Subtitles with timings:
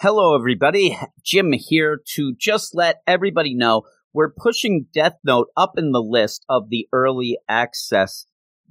[0.00, 0.96] Hello, everybody.
[1.24, 6.44] Jim here to just let everybody know we're pushing Death Note up in the list
[6.48, 8.24] of the early access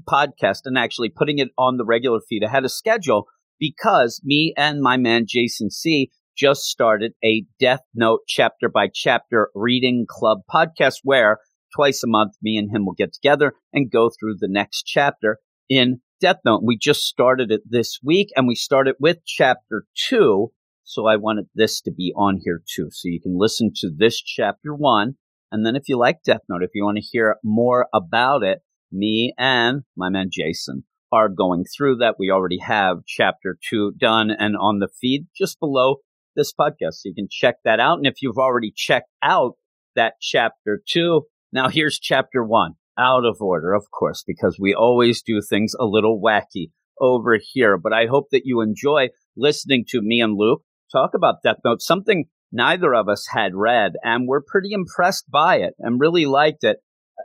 [0.10, 3.26] podcast and actually putting it on the regular feed ahead of schedule
[3.60, 9.50] because me and my man Jason C just started a Death Note chapter by chapter
[9.54, 11.40] reading club podcast where
[11.76, 15.40] twice a month me and him will get together and go through the next chapter
[15.68, 16.62] in Death Note.
[16.64, 20.54] We just started it this week and we started with chapter two
[20.90, 22.88] so I wanted this to be on here too.
[22.92, 25.16] So you can listen to this chapter one.
[25.52, 28.60] And then if you like Death Note, if you want to hear more about it,
[28.90, 32.16] me and my man Jason are going through that.
[32.18, 35.98] We already have chapter two done and on the feed just below
[36.38, 36.94] this podcast.
[36.94, 37.98] So you can check that out.
[37.98, 39.56] And if you've already checked out
[39.98, 45.22] that chapter two, now here's chapter one out of order, of course, because we always
[45.22, 47.78] do things a little wacky over here.
[47.78, 51.82] But I hope that you enjoy listening to me and Luke talk about Death Note,
[51.82, 56.64] something neither of us had read, and we're pretty impressed by it and really liked
[56.64, 56.78] it.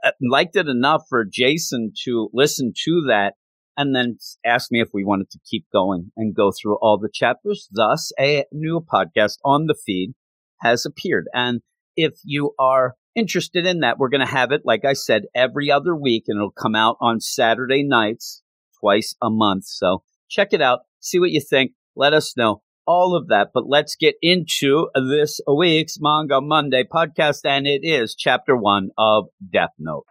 [0.04, 3.34] Uh, liked it enough for Jason to listen to that
[3.76, 7.10] and then ask me if we wanted to keep going and go through all the
[7.12, 7.68] chapters.
[7.70, 10.14] Thus, a new podcast on the feed
[10.60, 11.26] has appeared.
[11.32, 11.60] And
[11.96, 15.70] if you are interested in that, we're going to have it, like I said, every
[15.70, 18.42] other week, and it'll come out on Saturday nights
[18.80, 19.64] twice a month.
[19.66, 23.48] So check it out, see what you think, let us know all of that.
[23.54, 29.28] But let's get into this week's Manga Monday podcast, and it is chapter one of
[29.50, 30.06] Death Note.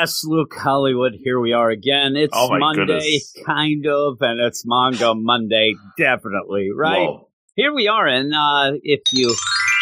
[0.00, 2.16] Yes, Luke Hollywood, here we are again.
[2.16, 3.34] It's oh Monday, goodness.
[3.46, 7.06] kind of, and it's Manga Monday, definitely, right?
[7.06, 7.28] Whoa.
[7.54, 9.34] Here we are, and uh, if you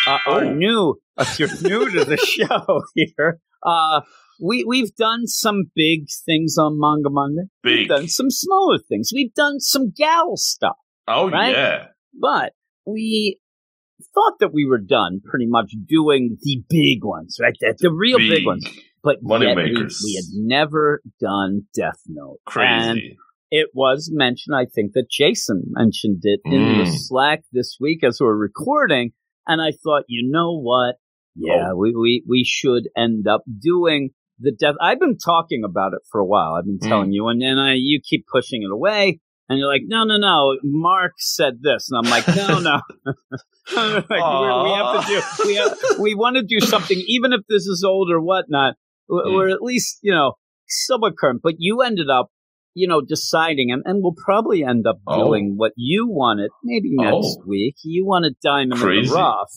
[0.06, 0.52] uh, are Oh.
[0.52, 4.00] new, if you're new to the show here, uh,
[4.42, 7.42] we we've done some big things on Manga Monday.
[7.62, 9.10] We've done some smaller things.
[9.14, 10.76] We've done some gal stuff,
[11.06, 11.52] Oh right?
[11.52, 11.84] yeah.
[12.20, 12.52] but
[12.86, 13.38] we
[14.14, 17.54] thought that we were done pretty much doing the big ones, right?
[17.60, 18.64] The, the real big, ones.
[19.02, 19.72] But Money yet we,
[20.04, 22.38] we had never done Death Note.
[22.56, 23.00] And
[23.50, 26.94] it was mentioned, I think that Jason mentioned it in the Mm.
[26.98, 29.12] Slack this week as we're recording.
[29.46, 30.96] And I thought, you know what?
[31.34, 31.76] Yeah, Oh.
[31.76, 34.10] we, we, we should end up doing
[34.40, 34.74] the Death.
[34.80, 36.54] I've been talking about it for a while.
[36.54, 36.88] I've been Mm.
[36.88, 39.20] telling you, and then I, you keep pushing it away.
[39.50, 40.58] And you're like, no, no, no.
[40.62, 42.80] Mark said this, and I'm like, no, no.
[43.74, 45.48] like, we have to do.
[45.48, 48.74] We have, we want to do something, even if this is old or whatnot.
[49.10, 49.34] Mm.
[49.34, 50.34] we're at least, you know,
[50.68, 51.40] somewhat current.
[51.42, 52.28] But you ended up,
[52.74, 55.24] you know, deciding, and, and we'll probably end up Oh.
[55.26, 56.50] doing what you wanted.
[56.62, 57.44] Maybe next Oh.
[57.46, 57.76] week.
[57.84, 59.08] You wanted Diamond in Crazy.
[59.08, 59.52] the Rough,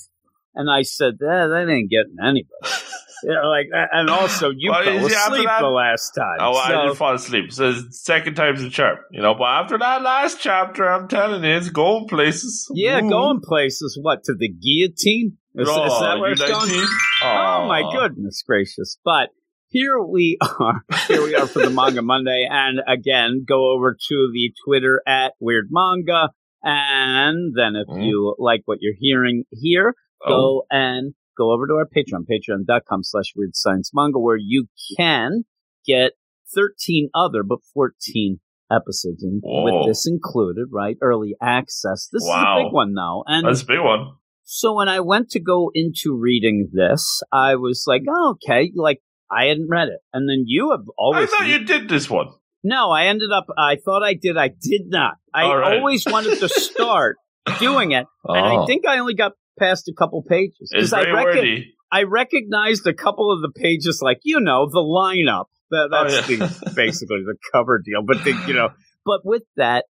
[0.55, 2.47] and I said, eh, that ain't getting anybody.
[3.23, 6.11] you know, like, and also you Well, fell you see, after asleep that- the last
[6.17, 6.37] time.
[6.39, 7.51] Oh, I didn't fall asleep.
[7.51, 9.35] So second time's the charm, you know.
[9.35, 12.67] But after that last chapter, I'm telling you, it's going places.
[12.73, 13.09] Yeah, Ooh.
[13.09, 13.99] going places.
[14.01, 15.37] What to the guillotine?
[15.53, 16.69] Is, is Oh, that where it's going?
[16.69, 16.85] U19?
[17.23, 18.97] Oh my goodness gracious!
[19.03, 19.29] But
[19.71, 20.83] here we are.
[21.07, 25.33] Here we are for the Manga Monday, and again, go over to the Twitter at
[25.39, 26.29] Weird Manga,
[26.63, 28.05] and then if Mm.
[28.05, 33.03] you like what you're hearing here, Oh, go and go over to our Patreon, patreon.com
[33.03, 34.67] slash weird science manga, where you
[34.97, 35.45] can
[35.87, 36.11] get
[36.53, 38.39] 13 other, but 14
[38.69, 39.63] episodes, Whoa.
[39.63, 40.97] with this included, right?
[41.01, 42.07] Early access.
[42.11, 43.23] This is a big one now.
[43.25, 44.13] And that's a big one.
[44.43, 48.99] so when I went to go into reading this, I was like, oh, okay, like
[49.31, 49.99] I hadn't read it.
[50.13, 51.31] And then you have always.
[51.33, 52.27] I thought you did this one.
[52.63, 55.15] No, I ended up I thought I did, I did not.
[55.33, 55.77] I right.
[55.77, 57.17] always wanted to start
[57.59, 58.05] doing it.
[58.25, 58.65] And I Oh.
[58.67, 60.69] think I only got past a couple pages.
[60.71, 61.73] it's I, wordy.
[61.91, 65.45] I recognized a couple of the pages like, you know, the lineup.
[65.71, 66.37] That, Oh, that's yeah.
[66.47, 68.01] the, basically the cover deal.
[68.05, 68.69] But the, you know,
[69.05, 69.85] but with that,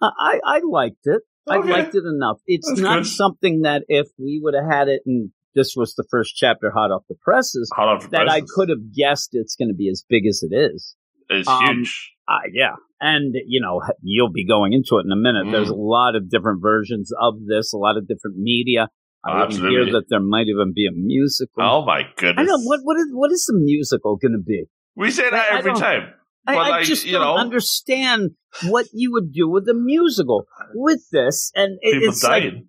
[0.00, 1.22] I, I liked it.
[1.48, 2.38] I liked it enough.
[2.46, 3.06] It's That's not good.
[3.06, 6.90] something that if we would have had it in this was the first chapter hot
[6.90, 9.88] off the presses Hot off the that I could have guessed it's going to be
[9.88, 10.94] as big as it is.
[11.28, 12.12] It's um, huge.
[12.28, 12.74] Ah, yeah.
[13.00, 15.46] And, you know, you'll be going into it in a minute.
[15.46, 15.52] Mm.
[15.52, 18.88] There's a lot of different versions of this, a lot of different media.
[19.24, 19.70] I Absolutely.
[19.70, 21.62] hear that there might even be a musical.
[21.62, 22.42] Oh my goodness!
[22.42, 24.64] I don't what what is what is the musical going to be?
[24.96, 26.08] we say that I- I every don't- time.
[26.44, 28.32] I, But, I like, just you don't know- understand
[28.66, 30.44] what you would do with a musical
[30.74, 32.68] with this, and it, it's like dying.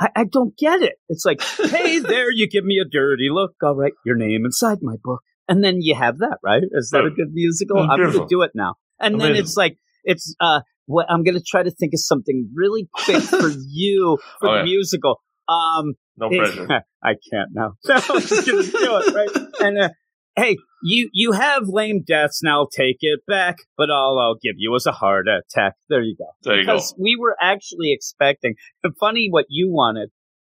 [0.00, 0.94] I, I don't get it.
[1.08, 3.52] It's like, hey, there, you give me a dirty look.
[3.62, 6.62] I'll write your name inside my book, and then you have that, right?
[6.72, 7.76] Is that a good musical?
[7.76, 11.22] Mm, I'm going to do it now, and then it's like it's uh, what I'm
[11.22, 14.64] going to try to think of something really quick for you for Oh, the yeah.
[14.64, 15.20] musical.
[15.48, 16.66] Um, No pressure.
[17.02, 17.72] I can't now.
[17.82, 19.46] So I'm just gonna do it, right?
[19.60, 19.88] And uh,
[20.36, 22.66] hey, you you have lame deaths now.
[22.74, 25.74] Take it back, but all I'll give you is a heart attack.
[25.88, 26.26] There you go.
[26.42, 26.72] There you go.
[26.74, 28.54] Because we were actually expecting.
[28.98, 30.10] Funny what you wanted.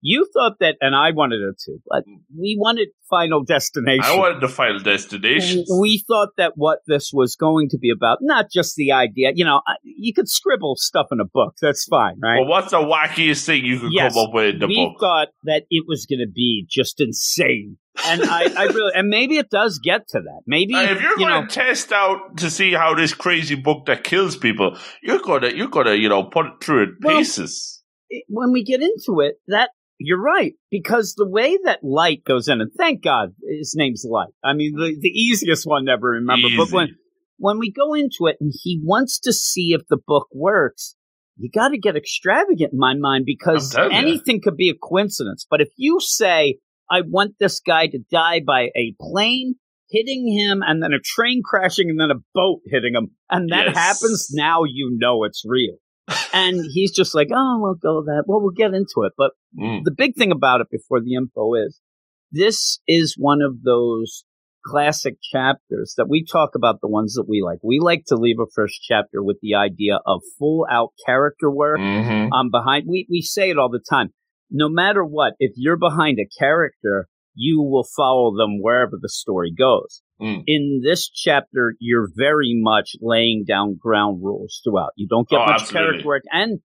[0.05, 2.03] You thought that, and I wanted it too, but
[2.37, 4.03] we wanted Final Destination.
[4.03, 5.63] I wanted the final destination.
[5.79, 9.31] we thought that what this was going to be about, not just the idea.
[9.33, 11.53] You know, you could scribble stuff in a book.
[11.61, 12.39] That's fine, right?
[12.41, 14.13] Well, what's the wackiest thing you could Yes.
[14.13, 14.99] come up with in the we book?
[14.99, 19.37] thought that it was going to be just insane, and I, I really, and maybe
[19.37, 20.41] it does get to that.
[20.47, 23.85] Maybe if you're you going know, to test out to see how this crazy book
[23.85, 27.83] that kills people, you're gonna you're gonna you know put it through its Well, paces.
[28.09, 29.69] it- when we get into it, that
[29.99, 34.33] you're right because the way that Light goes in, and thank God his name's Light.
[34.43, 36.47] I mean, the the easiest one to ever remember.
[36.57, 36.95] But when
[37.37, 40.95] when we go into it, and he wants to see if the book works.
[41.35, 43.97] You got to get extravagant in my mind because I'm telling ya.
[44.11, 45.47] anything could be a coincidence.
[45.49, 46.59] But if you say,
[46.93, 49.55] I want this guy to die by a plane
[49.89, 53.65] hitting him and then a train crashing and then a boat hitting him, and that
[53.67, 53.77] Yes.
[53.77, 55.75] happens, now you know it's real.
[56.33, 58.23] and he's just like, oh, we'll go that.
[58.27, 59.13] Well, we'll get into it.
[59.17, 59.83] But Mm.
[59.83, 61.79] the big thing about it before the info is
[62.31, 64.23] this is one of those
[64.65, 67.59] classic chapters that we talk about the ones that we like.
[67.63, 71.79] We like to leave a first chapter with the idea of full out character work
[71.79, 72.29] Mhm.
[72.31, 72.85] um, behind.
[72.87, 74.09] We we say it all the time.
[74.53, 79.51] No matter what, if you're behind a character, you will follow them wherever the story
[79.51, 80.01] goes.
[80.21, 80.43] Mm.
[80.45, 84.91] In this chapter, you're very much laying down ground rules throughout.
[84.95, 85.89] You don't get Oh, much absolutely.
[85.89, 86.59] character work, and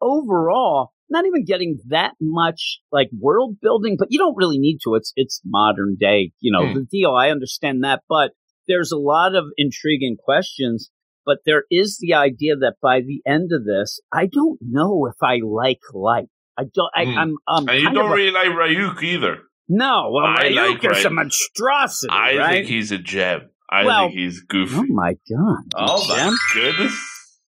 [0.00, 3.96] overall, not even getting that much like world building.
[3.98, 4.94] But you don't really need to.
[4.94, 6.32] It's it's modern day.
[6.40, 6.74] You know Hmm.
[6.74, 7.10] the deal.
[7.12, 8.32] I understand that, but
[8.68, 10.90] there's a lot of intriguing questions.
[11.24, 15.14] But there is the idea that by the end of this, I don't know if
[15.22, 16.28] I like light.
[16.62, 16.90] I don't.
[16.94, 17.18] I, Hmm.
[17.18, 17.34] I'm.
[17.48, 19.38] I'm And you don't a- really like Ryuk either.
[19.68, 20.10] no.
[20.12, 22.52] Well, I Ryuk like is Ray- a monstrosity, I right?
[22.52, 23.48] think he's a gem.
[23.70, 24.76] I Well, think he's goofy.
[24.76, 25.64] oh my god!
[25.76, 26.34] Oh my Gem?
[26.54, 26.94] goodness.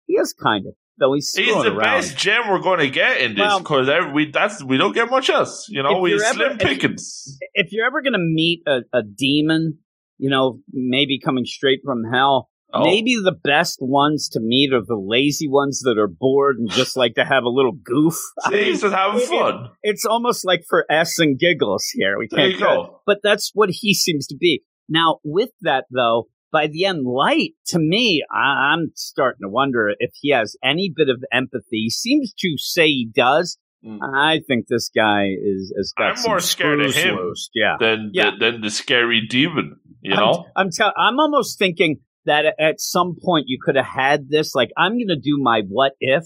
[0.07, 0.75] He is kind of.
[0.97, 1.81] Though he's He's the around.
[2.03, 5.11] best gem we're going to get in this Well- because we that's we don't get
[5.11, 5.67] much else.
[5.69, 7.37] You know, If we you're ever- slim if- pickings.
[7.55, 9.79] if you're ever going to meet a, a demon,
[10.19, 14.83] you know, maybe coming straight from hell, Oh, maybe the best ones to meet are
[14.85, 18.17] the lazy ones that are bored and just like to have a little goof.
[18.51, 19.69] He's just having fun.
[19.83, 22.19] it's almost like for S and giggles here.
[22.19, 23.01] We can't go.
[23.07, 24.63] But that's what he seems to be.
[24.89, 29.91] Now, with that though, by the end, Light to me, I- I'm starting to wonder
[29.99, 31.65] if he has any bit of empathy.
[31.85, 33.59] He seems to say he does.
[33.85, 33.99] Mm.
[34.03, 37.17] I think this guy is has got I'm more scared of him.
[37.17, 37.51] loosed.
[37.55, 37.77] Yeah.
[37.79, 38.31] Than Yeah.
[38.39, 39.77] the, than the scary demon.
[40.01, 40.45] You I'm- know.
[40.57, 44.55] I'm tell- I'm almost thinking that at- some point you could have had this.
[44.55, 46.25] Like, I'm going to do my what if,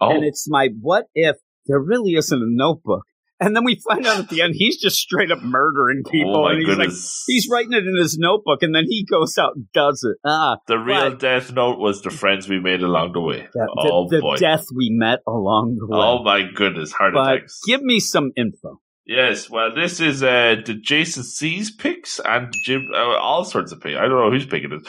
[0.00, 3.02] Oh, and it's my what if there really isn't a notebook,
[3.38, 6.46] and then we find out at the end he's just straight up murdering people, oh
[6.46, 6.88] and he's like.
[7.28, 10.16] He's writing it in his notebook, and then he goes out and does it.
[10.24, 13.46] Ah, The real But- death note was the friends we made along the way.
[13.52, 15.98] the, oh the, the death we met along the way.
[16.02, 17.60] Oh my goodness, heart but attacks.
[17.66, 18.80] give me some info.
[19.04, 23.80] Yes, well, this is uh, the Jason C's picks and Jim, uh, all sorts of
[23.80, 23.96] picks.
[23.98, 24.82] I don't know who's picking this.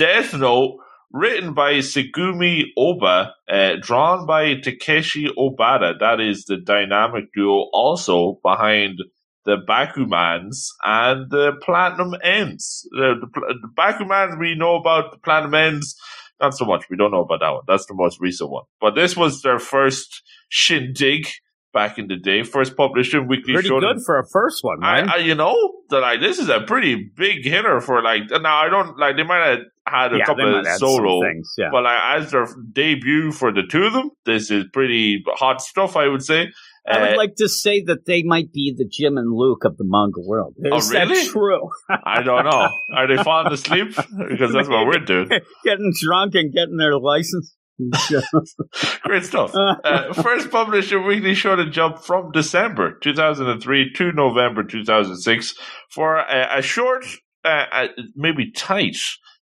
[0.00, 0.78] Death Note,
[1.12, 5.92] written by Tsugumi Ohba, uh, drawn by Takeshi Obata.
[6.00, 8.98] That is the dynamic duo also behind
[9.44, 12.88] the Bakumans and the Platinum Ends.
[12.92, 15.94] The, the, the Bakumans we know about, the Platinum Ends,
[16.40, 16.86] not so much.
[16.88, 17.64] We don't know about that one.
[17.68, 18.64] That's the most recent one.
[18.80, 21.26] But this was their first shindig
[21.72, 22.42] back in the day.
[22.42, 23.80] First published in Weekly Pretty Shonen.
[23.80, 25.06] good for a first one, right?
[25.08, 25.54] I, I, you know,
[25.90, 28.22] that like this is a pretty big hitter for like.
[28.30, 31.52] Now I don't like they might have had a yeah, couple of solo, things.
[31.58, 31.68] Yeah.
[31.72, 35.96] but like as their debut for the two of them, this is pretty hot stuff.
[35.96, 36.48] I would say.
[36.88, 39.76] I would Uh, like to say that they might be the Jim and Luke of
[39.76, 40.54] the manga world.
[40.58, 41.14] Is Oh, really?
[41.14, 41.68] that true?
[41.90, 42.70] I don't know.
[42.96, 43.88] Are they falling asleep?
[44.30, 45.28] Because that's what we're doing.
[45.64, 47.54] getting drunk and getting their license.
[49.02, 49.54] Great stuff.
[49.54, 55.54] Uh, first published a Weekly Shonen Jump from December 2003 to November 2006
[55.88, 57.04] for a, a short,
[57.44, 58.96] uh, maybe tight,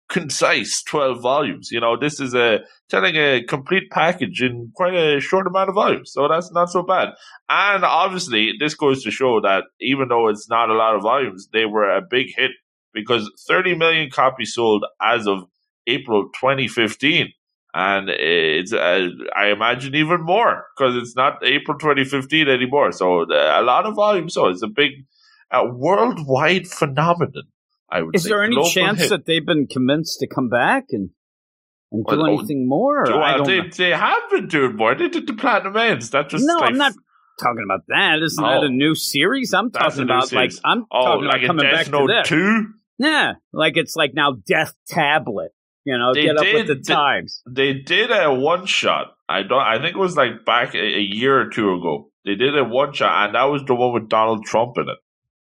[0.08, 1.70] concise 12 volumes.
[1.70, 5.74] You know, this is a telling a complete package in quite a short amount of
[5.74, 6.12] volumes.
[6.12, 7.10] So that's not so bad.
[7.48, 11.48] And obviously, this goes to show that even though it's not a lot of volumes,
[11.52, 12.52] they were a big hit
[12.92, 15.44] because 30 million copies sold as of
[15.86, 17.32] April 2015.
[17.74, 22.92] And it's, uh, I imagine even more because it's not April 2015 anymore.
[22.92, 24.30] So uh, a lot of volume.
[24.30, 24.92] So it's a big
[25.50, 27.44] uh, worldwide phenomenon.
[27.90, 29.10] I would say Is there any chance hit.
[29.10, 31.10] that they've been convinced to come back and
[31.90, 33.04] and do Well, oh, anything more?
[33.06, 33.68] Well, I don't they, know.
[33.76, 34.94] they have been doing more.
[34.94, 36.10] They did the Platinum Ends.
[36.10, 36.92] That just No, like, I'm not
[37.40, 38.18] talking about that.
[38.22, 38.60] Isn't Oh.
[38.60, 39.54] that a new series?
[39.54, 40.52] I'm talking about like.
[40.64, 42.28] I'm Oh, talking like about a coming back Note to this.
[42.28, 42.66] two.
[42.98, 45.52] Yeah, like it's like now Death Tablet.
[45.88, 47.42] You know, They get up with did- the they- times.
[47.48, 49.14] They did a one shot.
[49.28, 49.62] I don't.
[49.62, 52.10] I think it was like back a, a year or two ago.
[52.26, 54.98] They did a one shot, and that was the one with Donald Trump in it.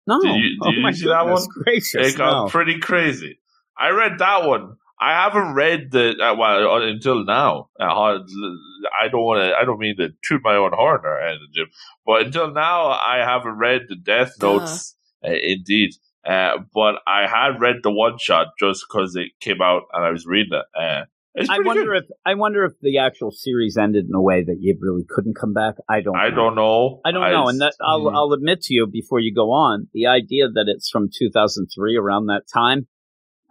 [0.08, 1.64] No, Did you- oh did you my see that goodness one?
[1.64, 2.48] Gracious, It got no.
[2.50, 3.40] pretty crazy.
[3.78, 4.76] I read that one.
[5.00, 7.70] I haven't read the uh, well uh, until now.
[7.80, 9.56] Uh, I don't want to.
[9.60, 11.66] I don't mean to toot my own horn or anything,
[12.06, 14.96] But until now, I haven't read the Death Notes.
[15.26, 15.92] Uh, indeed,
[16.26, 20.12] uh, but I had read the one shot just because it came out and I
[20.12, 20.66] was reading it.
[20.80, 21.06] Uh,
[21.38, 22.04] it's I wonder good.
[22.04, 25.36] if I wonder if the actual series ended in a way that you really couldn't
[25.36, 25.76] come back.
[25.90, 26.16] I don't.
[26.16, 26.36] I know.
[26.36, 27.02] don't know.
[27.06, 28.16] I don't know, and that I'll Hmm.
[28.16, 32.28] I'll admit to you before you go on the idea that it's from 2003 around
[32.28, 32.88] that time.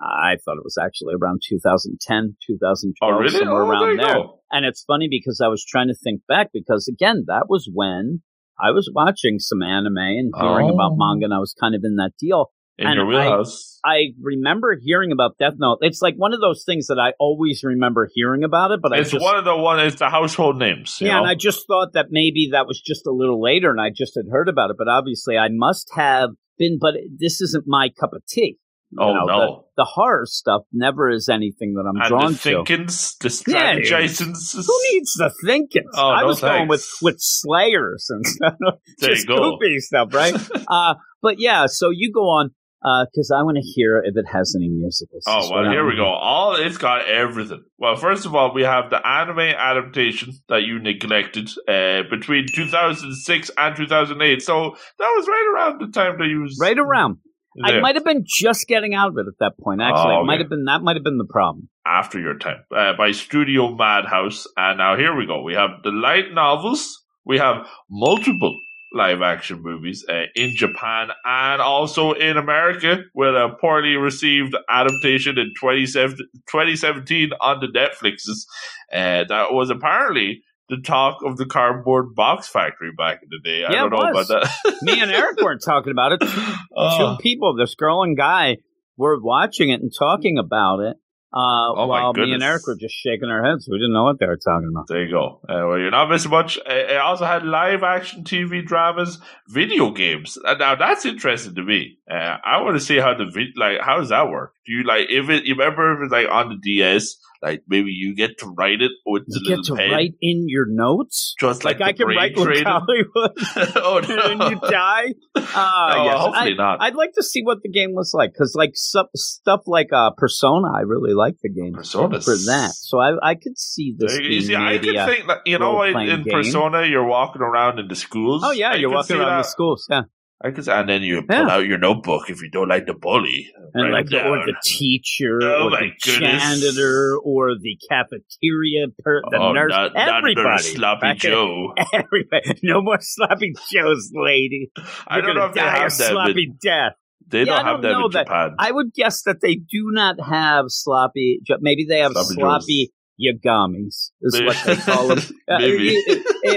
[0.00, 3.30] I thought it was actually around 2010, 2012, Oh really?
[3.30, 4.16] somewhere Oh, around you there.
[4.50, 8.22] And it's funny because I was trying to think back because again, that was when
[8.58, 10.74] I was watching some anime and hearing Oh.
[10.74, 12.50] about manga, and I was kind of in that deal.
[12.76, 13.78] In and your I- wheelhouse.
[13.84, 15.78] I remember hearing about Death Note.
[15.82, 18.98] It's like one of those things that I always remember hearing about it, but I
[19.00, 19.78] it's just one of the one.
[19.78, 20.98] It's the household names.
[21.00, 21.18] yeah, know?
[21.18, 24.14] and I just thought that maybe that was just a little later, and I just
[24.16, 24.76] had heard about it.
[24.78, 26.78] But obviously, I must have been.
[26.80, 28.56] But this isn't my cup of tea.
[28.90, 29.38] You Oh, know, no.
[29.76, 32.64] the, the horror stuff never is anything that I'm and drawn the to.
[32.64, 33.84] thinkings, the Yeah, dude.
[33.86, 34.54] strategizings.
[34.66, 35.84] Who needs the thinking?
[35.94, 38.54] Oh, I no was going with with Slayers and stuff,
[39.00, 40.34] just goofy stuff, right?
[40.68, 42.50] uh, but yeah, so you go on
[42.84, 45.24] because I want to hear if it has any musicals.
[45.26, 46.06] Oh well, here we wanna go.
[46.06, 47.62] All it's got everything.
[47.78, 53.50] Well, first of all, we have the anime adaptation that you neglected uh, between 2006
[53.56, 54.42] and 2008.
[54.42, 57.18] So that was right around the time that you was Right around.
[57.64, 59.80] I might have been just getting out of it at that point.
[59.80, 61.68] Actually, Oh, it might have been that might have been the problem.
[61.86, 64.46] after your time uh, by Studio Madhouse.
[64.56, 65.40] And now here we go.
[65.42, 67.04] We have the light novels.
[67.24, 68.58] We have multiple
[68.94, 75.36] live action movies uh, in Japan and also in America with a poorly received adaptation
[75.38, 76.16] in 27
[76.50, 78.46] 2017 on the Netflixes.
[78.92, 83.64] Uh, that was apparently the talk of the cardboard box factory back in the day.
[83.64, 84.78] I don't know about that.
[84.82, 86.20] Me and Eric weren't talking about it.
[86.20, 86.28] Two
[86.76, 87.16] Oh.
[87.20, 88.58] people, this girl and guy,
[88.96, 90.96] were watching it and talking about it.
[91.34, 92.42] Uh, Oh, while me and.
[92.42, 93.68] Eric were just shaking our heads.
[93.68, 94.86] We didn't know what they were talking about.
[94.88, 95.40] There you go.
[95.48, 96.58] Uh, well, you're not missing much.
[96.58, 100.38] Uh, It also had live action TV dramas, video games.
[100.44, 101.98] Uh, now that's interesting to me.
[102.08, 104.52] Uh, I want to see how the vid- like how does that work?
[104.64, 105.44] Do you like if it?
[105.44, 108.90] You remember if it's like on the DS, like maybe you get to write it
[109.06, 111.34] with You get to pen, write in your notes?
[111.38, 112.62] just like, Like, I can write with?
[112.64, 113.32] Hollywood
[113.76, 114.48] oh no!
[114.50, 115.14] you die?
[115.36, 116.18] Ah, Oh, yes.
[116.18, 116.82] hopefully I, not.
[116.82, 120.10] I'd like to see what the game was like because, like, stuff, stuff like uh,
[120.16, 122.72] Persona, I really like the game Persona for that.
[122.74, 126.22] So I, I could see this you, see, I could think that you know in,
[126.22, 126.24] game.
[126.30, 128.42] Persona you're walking around in the schools.
[128.44, 130.02] Oh yeah, I you're walking around the schools, yeah,
[130.42, 131.48] I could, and then you pull Yeah.
[131.54, 135.38] out your notebook if you don't like the bully, and like the, or the teacher,
[135.42, 136.42] Oh, or the goodness.
[136.42, 141.72] janitor, or the cafeteria, per, the oh, nurse, not, not everybody, another sloppy Back Joe.
[141.92, 142.58] everybody.
[142.62, 144.70] No more sloppy joes, lady.
[145.06, 146.10] I You're don't know if they have that.
[146.10, 146.92] sloppy But death.
[147.28, 148.56] they Yeah, don't I have don't that in that- Japan.
[148.58, 151.40] I would guess that they do not have sloppy.
[151.60, 154.10] Maybe they have Sloppy sloppy, yagamis.
[154.22, 155.18] Is what they call them.
[155.48, 155.98] Maybe.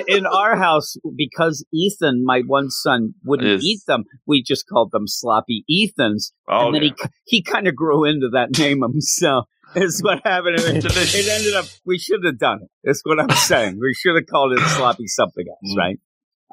[0.07, 3.63] in our house, because Ethan, my one son, wouldn't Yes.
[3.63, 6.31] eat them, we just called them sloppy Ethans.
[6.49, 6.89] oh, and then yeah.
[7.25, 9.45] he he kind of grew into that name himself.
[9.75, 10.59] Is what happened.
[10.59, 11.65] It, it ended up.
[11.85, 12.69] We should have done it.
[12.85, 13.77] That's what I'm saying.
[13.79, 15.77] We should have called it sloppy something else, Mm.
[15.77, 15.99] right?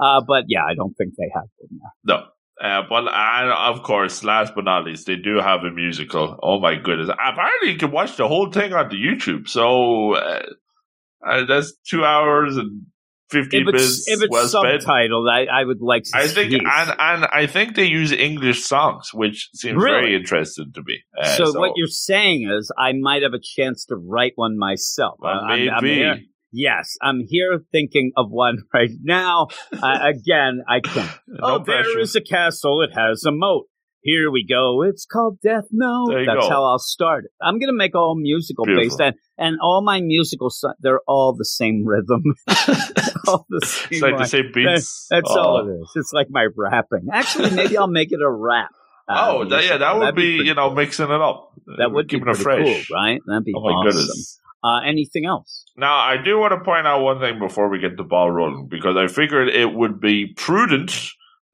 [0.01, 1.79] Uh, but yeah, I don't think they have them.
[2.05, 2.25] No.
[2.61, 6.39] Uh, but and of course, last but not least, they do have a musical.
[6.43, 7.09] Oh my goodness!
[7.09, 9.49] Apparently, you can watch the whole thing on the YouTube.
[9.49, 10.43] So uh,
[11.27, 12.83] uh, that's two hours and
[13.31, 16.65] fifteen if minutes if it's well subtitled, I, I would like to I think, and
[16.65, 20.03] and I think they use English songs, which seems Really?
[20.03, 21.01] very interesting to me.
[21.21, 25.17] Uh, so, what you're saying is, I might have a chance to write one myself.
[25.19, 29.49] well, Uh, I'm- I'm maybe yes, I'm here thinking of one right now.
[29.83, 31.11] uh, again, I can't.
[31.29, 31.83] no oh, pressure.
[31.95, 32.83] there is a castle.
[32.83, 33.67] It has a moat.
[34.07, 34.83] Here we go.
[34.83, 36.13] It's called Death Note.
[36.27, 36.49] That's go.
[36.51, 37.31] how I'll start it.
[37.43, 39.07] I'm gonna make all musical based, Beautiful.
[39.07, 42.23] and and all my musical so- they're all the same rhythm.
[43.27, 43.89] all the same.
[43.91, 44.21] it's like line.
[44.21, 45.07] the same beats.
[45.11, 45.41] That's Oh.
[45.41, 45.91] all it is.
[45.97, 47.07] It's like my rapping.
[47.13, 48.69] Actually, maybe I'll make it a rap.
[49.09, 50.77] uh, Oh, that, yeah, that would That'd be, you know cool.
[50.77, 51.53] mixing it up.
[51.79, 52.63] That would be it fresh.
[52.63, 53.21] cool, right?
[53.27, 53.91] That'd be Oh my awesome.
[54.01, 54.41] goodness.
[54.65, 55.65] Uh, anything else?
[55.77, 58.67] Now, I do want to point out one thing before we get the ball rolling,
[58.67, 60.97] because I figured it would be prudent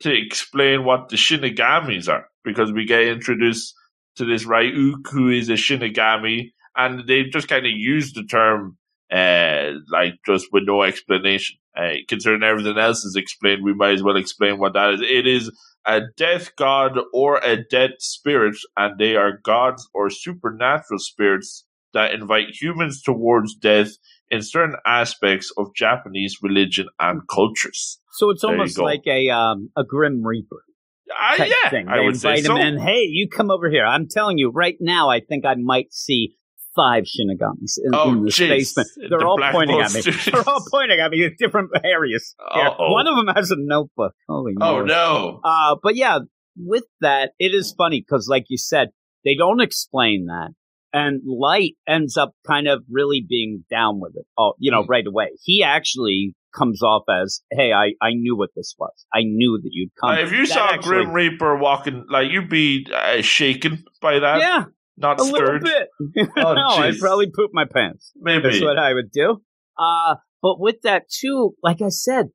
[0.03, 3.75] to explain what the Shinigamis are, because we get introduced
[4.17, 8.77] to this Ryuk who is a Shinigami, and they just kind of use the term,
[9.13, 11.57] uh, like just with no explanation.
[11.77, 15.01] Uh, considering everything else is explained, we might as well explain what that is.
[15.01, 15.51] It is
[15.85, 22.13] a death god or a dead spirit, and they are gods or supernatural spirits that
[22.13, 23.91] invite humans towards death
[24.31, 28.01] in certain aspects of Japanese religion and cultures.
[28.13, 30.63] So it's There almost like a um, a Grim Reaper
[31.11, 31.89] Uh, yeah, thing.
[31.89, 32.57] I They would say invite so.
[32.57, 32.79] him in.
[32.81, 33.85] Hey, you come over here.
[33.85, 35.09] I'm telling you right now.
[35.11, 36.35] I think I might see
[36.77, 38.49] five Shinigamis in, Oh, in this jeez.
[38.49, 38.89] basement.
[39.09, 40.03] They're The all pointing at me.
[40.03, 42.35] They're all pointing at me in different areas.
[42.39, 42.93] Uh-oh.
[42.93, 44.15] One of them has a notebook.
[44.29, 44.87] Holy Oh Lord.
[44.87, 45.41] no!
[45.43, 46.21] Uh, but yeah,
[46.57, 48.91] with that, it is funny because, like you said,
[49.25, 50.51] they don't explain that.
[50.93, 54.27] And Light ends up kind of really being down with it.
[54.37, 54.89] Oh, you know, Mm.
[54.89, 55.29] right away.
[55.43, 59.07] He actually comes off as, "Hey, I, I knew what this was.
[59.15, 62.31] I knew that you'd come." Uh, if you That saw actually- Grim Reaper walking, like
[62.33, 64.65] you'd be uh, shaken by that, yeah,
[64.97, 65.63] not a little stirred.
[65.63, 65.89] bit.
[66.37, 68.13] Oh, no, I'd probably poop my pants.
[68.17, 68.43] Maybe.
[68.51, 69.43] That's what I would do.
[69.79, 72.31] Uh, but with that too, like I said,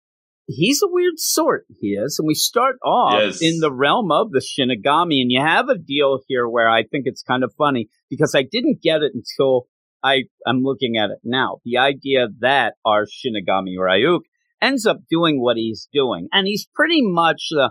[0.47, 1.65] he's a weird sort.
[1.79, 3.41] He is, and we start off Yes.
[3.41, 7.03] in the realm of the Shinigami, and you have a deal here where I think
[7.05, 9.67] it's kind of funny because I didn't get it until
[10.03, 11.57] I I'm looking at it now.
[11.65, 14.21] The idea that our Shinigami Ryuk
[14.61, 17.69] ends up doing what he's doing, and he's pretty much uh,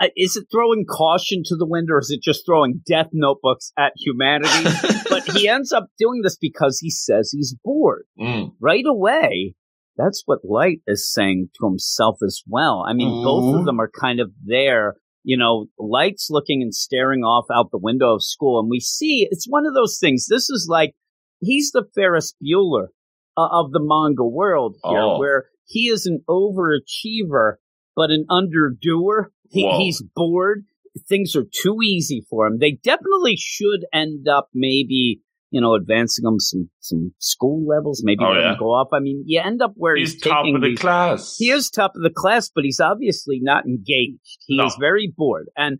[0.00, 3.72] uh, is it throwing caution to the wind or is it just throwing death notebooks
[3.78, 4.68] at humanity?
[5.08, 8.52] but he ends up doing this because he says he's bored Mm.
[8.60, 9.54] right away.
[9.96, 12.84] That's what Light is saying to himself as well.
[12.86, 13.58] I mean, both Mhm.
[13.60, 14.96] of them are kind of there.
[15.24, 19.28] You know, Light's looking and staring off out the window of school, and we see
[19.30, 20.26] it's one of those things.
[20.28, 20.94] This is like
[21.40, 22.88] he's the Ferris Bueller
[23.36, 25.18] uh, of the manga world here, Oh.
[25.18, 27.54] where he is an overachiever
[27.94, 29.26] but an underdoer.
[29.50, 30.64] He, he's bored.
[31.08, 32.58] Things are too easy for him.
[32.58, 35.20] They definitely should end up maybe
[35.52, 38.54] you know, advancing them some some school levels, maybe Oh, yeah.
[38.58, 38.88] go up.
[38.92, 41.36] I mean, you end up where he's, He's top of the these- class.
[41.38, 44.38] He is top of the class, but he's obviously not engaged.
[44.46, 44.64] He No.
[44.66, 45.48] is very bored.
[45.56, 45.78] And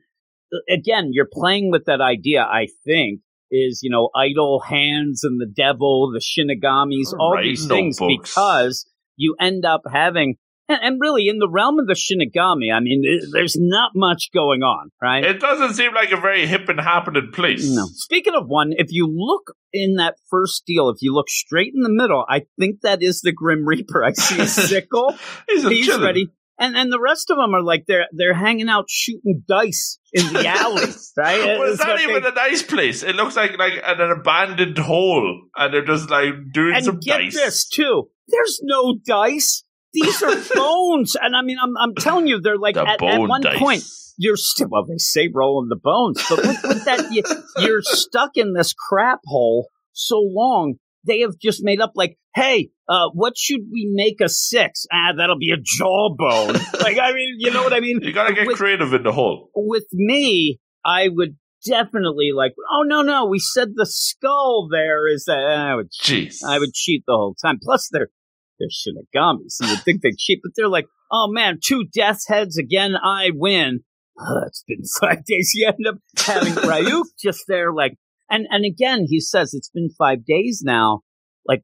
[0.55, 2.43] uh, again, you're playing with that idea.
[2.43, 7.67] I think is you know idle hands and the devil, the shinigamis, all Right, these
[7.67, 8.31] things notebooks.
[8.31, 10.37] because you end up having.
[10.69, 14.63] And, and really, in the realm of the Shinigami, I mean, there's not much going
[14.63, 15.25] on, right?
[15.25, 17.69] It doesn't seem like a very hip and happening place.
[17.69, 17.87] No.
[17.87, 21.83] Speaking of one, if you look in that first deal, if you look straight in
[21.83, 24.05] the middle, I think that is the Grim Reaper.
[24.05, 25.17] I see a sickle.
[25.49, 26.03] He's, He's chilling.
[26.05, 26.29] ready.
[26.59, 30.33] And and the rest of them are like they're they're hanging out shooting dice in
[30.33, 30.83] the alley,
[31.17, 31.39] right?
[31.59, 33.03] Well, it's It's not even they- a nice place.
[33.03, 37.19] It looks like like an, abandoned hole, and they're just like doing and some get
[37.19, 37.35] dice.
[37.35, 38.11] this too.
[38.29, 39.65] There's no dice.
[39.95, 43.21] These are bones, and I mean, I'm I'm telling you, they're like the at, at
[43.21, 43.59] one dice.
[43.59, 43.85] point
[44.19, 47.23] you're still well they say rolling the bones but with, with that you,
[47.65, 50.75] you're stuck in this crap hole so long
[51.07, 55.13] they have just made up like hey uh what should we make a six ah
[55.17, 58.47] that'll be a jawbone like i mean you know what i mean You gotta get
[58.47, 59.49] with, creative in the hole.
[59.55, 65.25] with me i would definitely like oh no no we said the skull there is
[65.25, 66.45] that i would Jeez.
[66.47, 67.59] I would cheat the whole time.
[67.63, 68.09] Plus, they're
[68.63, 69.57] they're shinigamis.
[69.61, 72.95] You would think they'd cheat, but they're like, oh man, two death's heads again.
[73.03, 73.81] I win.
[74.21, 75.53] Ugh, it's been five days.
[75.55, 77.97] You end up having Ryuk just there, like,
[78.31, 81.01] and and again, he says it's been five days now.
[81.45, 81.63] Like,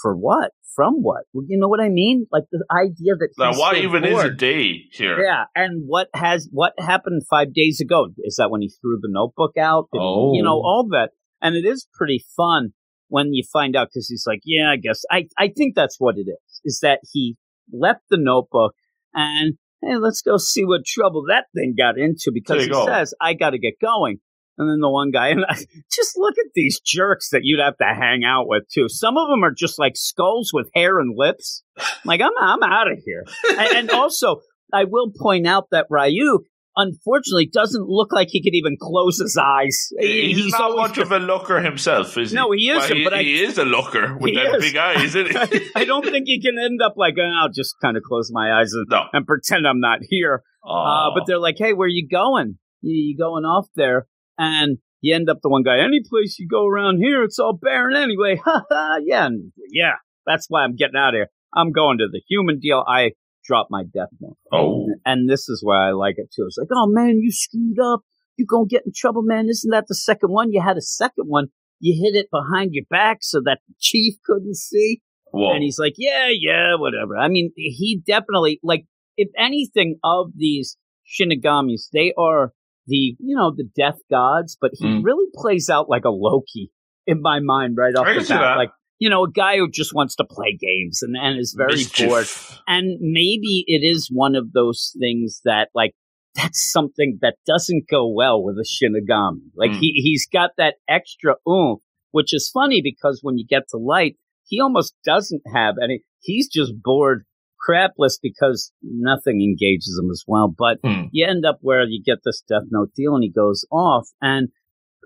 [0.00, 0.52] for what?
[0.74, 1.24] From what?
[1.34, 2.26] Well, You know what I mean?
[2.32, 5.22] Like the idea that Now, what so even is a day here?
[5.22, 8.06] Yeah, and what has what happened five days ago?
[8.20, 9.88] Is that when he threw the notebook out?
[9.94, 10.32] Oh.
[10.34, 10.64] you know oh.
[10.64, 11.10] all that,
[11.42, 12.72] and it is pretty fun
[13.12, 16.16] when you find out because he's like, yeah, I guess I I think that's what
[16.16, 16.60] it is.
[16.64, 17.36] Is that he
[17.70, 18.74] left the notebook
[19.12, 22.86] and hey, let's go see what trouble that thing got into because he go.
[22.86, 24.18] says I got to get going.
[24.58, 25.54] And then the one guy, and I,
[25.90, 28.88] just look at these jerks that you'd have to hang out with too.
[28.88, 31.62] Some of them are just like skulls with hair and lips.
[32.04, 33.24] Like I'm, I'm out of here.
[33.48, 34.40] and, and also,
[34.72, 36.44] I will point out that Ryuk
[36.76, 39.88] unfortunately doesn't look like he could even close his eyes.
[39.98, 42.36] He's, he's not much of a looker himself, is he?
[42.36, 42.88] No, he isn't.
[42.88, 45.36] Well, he, but I, he is a looker with them big eyes, isn't he?
[45.36, 48.30] I, I, don't think he can end up like, oh, I'll just kind of close
[48.32, 49.04] my eyes and, no.
[49.12, 50.42] and pretend I'm not here.
[50.64, 52.58] Uh, but they're like, hey, where you going?
[52.80, 54.06] You, you going off there?
[54.38, 57.58] And you end up the one guy, any place you go around here, it's all
[57.60, 58.40] barren anyway.
[58.44, 59.28] Ha ha, yeah,
[59.70, 59.94] yeah.
[60.26, 61.28] That's why I'm getting out of here.
[61.54, 62.84] I'm going to the human deal.
[62.86, 63.12] I
[63.44, 64.36] drop my death note.
[64.52, 64.86] Oh.
[65.04, 66.44] And this is why I like it too.
[66.46, 68.00] It's like, oh man, you screwed up.
[68.36, 69.48] You're gonna get in trouble, man.
[69.48, 70.52] Isn't that the second one?
[70.52, 71.46] You had a second one.
[71.80, 75.00] You hid it behind your back so that the chief couldn't see.
[75.32, 75.52] Whoa.
[75.54, 77.16] And he's like, yeah, yeah, whatever.
[77.16, 78.84] I mean, he definitely, like,
[79.16, 80.76] if anything of these
[81.06, 82.52] Shinigamis, they are
[82.86, 85.04] the, you know, the death gods, but he Mm.
[85.04, 86.70] really plays out like a Loki
[87.06, 88.56] in my mind right off I the bat.
[88.56, 88.70] Like,
[89.02, 92.06] you know, a guy who just wants to play games and, and is very Mischief.
[92.08, 92.26] bored.
[92.68, 95.92] And maybe it is one of those things that, like,
[96.36, 99.40] that's something that doesn't go well with a Shinigami.
[99.56, 99.78] Like, Mm.
[99.80, 101.80] he, he's got that extra oomph,
[102.12, 104.14] which is funny because when you get to light,
[104.46, 106.02] he almost doesn't have any.
[106.20, 107.24] He's just bored
[107.68, 110.48] crapless because nothing engages him as well.
[110.56, 111.06] But Hmm.
[111.10, 114.08] you end up where you get this Death Note deal and he goes off.
[114.20, 114.48] And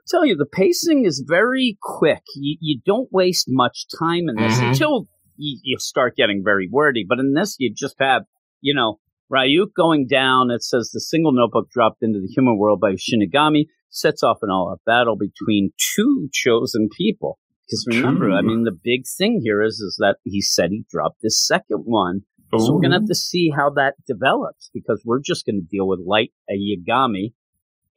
[0.08, 2.22] tell you, the pacing is very quick.
[2.34, 4.68] You, you don't waste much time in this Mhm.
[4.70, 7.04] until you, you start getting very wordy.
[7.08, 8.22] But in this, you just have,
[8.60, 8.98] you know,
[9.32, 10.50] Ryuk going down.
[10.50, 14.50] It says the single notebook dropped into the human world by Shinigami sets off an
[14.50, 17.38] all out battle between two chosen people.
[17.66, 21.22] Because remember, I mean, the big thing here is, is that he said he dropped
[21.22, 22.20] this second one.
[22.56, 25.66] So we're going to have to see how that develops because we're just going to
[25.68, 27.32] deal with Light a Yagami,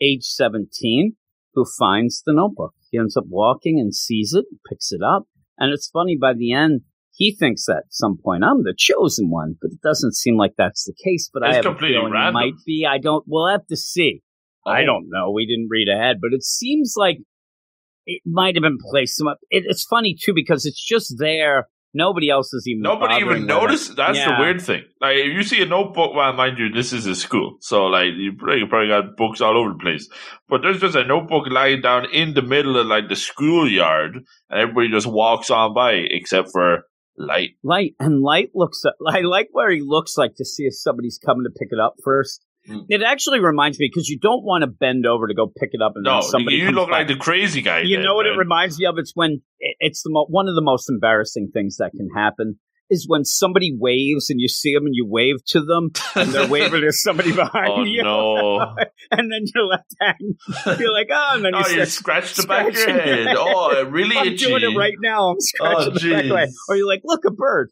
[0.02, 1.16] age 17,
[1.54, 2.74] who finds the notebook.
[2.92, 5.24] He ends up walking and sees it, picks it up.
[5.58, 6.82] And it's funny, by the end,
[7.12, 10.54] he thinks that at some point I'm the chosen one, but it doesn't seem like
[10.58, 11.30] that's the case.
[11.34, 12.88] But I It's have a completely feeling it might be.
[12.90, 14.22] I don't, we'll have to see.
[14.66, 14.72] Oh.
[14.72, 14.86] I Oh.
[14.86, 15.32] don't know.
[15.32, 17.18] We didn't read ahead, but it seems like
[18.06, 19.18] it might have been placed.
[19.18, 21.68] Some, it, it's funny too because it's just there.
[21.94, 22.82] Nobody else is even.
[22.84, 23.96] Nobody even noticed.
[23.96, 24.36] That's Yeah.
[24.36, 24.84] the weird thing.
[25.02, 28.10] Like, if you see a notebook, well, mind you, this is a school, so like
[28.16, 30.08] you probably, you probably got books all over the place.
[30.48, 34.16] But there's just a notebook lying down in the middle of like the schoolyard,
[34.50, 36.84] and everybody just walks on by, except for
[37.18, 37.52] Light.
[37.64, 38.84] Light and Light looks.
[39.08, 41.96] I like where he looks like to see if somebody's coming to pick it up
[42.04, 42.46] first.
[42.68, 42.86] Mm.
[42.90, 45.82] It actually reminds me because you don't want to bend over to go pick it
[45.82, 47.00] up and No, then somebody you look by.
[47.00, 47.82] like the crazy guy.
[47.82, 48.96] You know what it reminds me of?
[48.98, 52.60] It's when it's the mo- one of the most embarrassing things that can happen
[52.92, 56.48] is when somebody waves and you see them and you wave to them and they're
[56.50, 58.60] waving to somebody behind Oh you, no!
[59.12, 60.34] and then you're left hanging.
[60.80, 63.28] You're like, oh, and then you oh, you start scratched the back of your head.
[63.28, 63.36] head.
[63.38, 64.46] Oh, really I'm itchy.
[64.48, 65.30] doing it right now.
[65.30, 66.50] I'm scratching Oh, the back of my head.
[66.68, 67.70] Or you're like, look, a bird.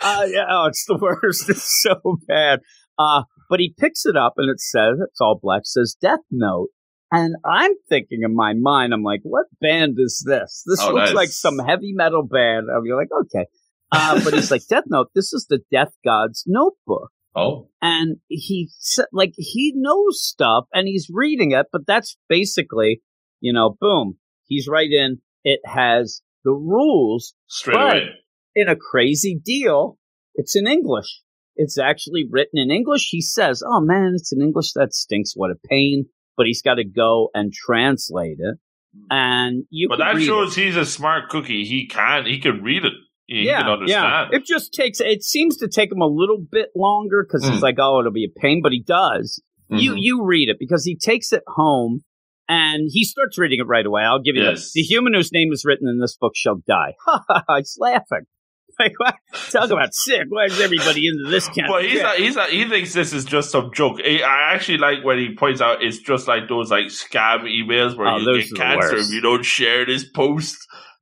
[0.00, 1.48] Uh, yeah, oh, it's the worst.
[1.48, 2.60] It's so bad.
[2.98, 6.68] Uh, but he picks it up and it says, it's all black, says Death Note.
[7.10, 10.62] And I'm thinking in my mind, I'm like, what band is this?
[10.66, 11.14] This Oh, looks nice.
[11.14, 12.66] like some heavy metal band.
[12.74, 13.46] I'm like, okay.
[13.90, 17.10] Uh, but he's like, Death Note, this is the Death God's notebook.
[17.34, 23.00] Oh, And he said, like, he knows stuff and he's reading it, but that's basically,
[23.40, 25.18] you know, boom, he's right in.
[25.44, 28.08] It has the rules straight But- away.
[28.54, 29.98] in a crazy deal.
[30.34, 31.22] It's in English.
[31.58, 33.08] It's actually written in English.
[33.10, 34.72] He says, "Oh man, it's in English.
[34.74, 35.32] That stinks.
[35.36, 38.56] What a pain." But he's got to go and translate it,
[39.10, 39.88] and you.
[39.88, 41.64] But that shows he's a smart cookie.
[41.64, 42.24] He can.
[42.26, 42.92] He can read it.
[43.26, 44.28] He yeah, can understand.
[44.32, 44.38] yeah.
[44.38, 45.00] It just takes.
[45.00, 47.62] It seems to take him a little bit longer because he's Mm.
[47.62, 49.42] like, "Oh, it'll be a pain," but he does.
[49.68, 49.98] You Mhm.
[49.98, 52.02] you read it because he takes it home
[52.48, 54.02] and he starts reading it right away.
[54.02, 54.66] I'll give you Yes.
[54.66, 54.70] that.
[54.76, 56.94] The human whose name is written in this book shall die.
[57.04, 57.56] Ha ha ha!
[57.58, 58.26] He's laughing.
[58.80, 59.16] Like what?
[59.50, 60.26] Talk about sick.
[60.28, 62.02] Why is everybody into this kind But of he's shit?
[62.02, 63.96] not, he's not, he thinks this is just some joke.
[64.04, 67.96] I I actually like when he points out it's just like those like scam emails
[67.96, 70.56] where Oh, you get cancer if you don't share this post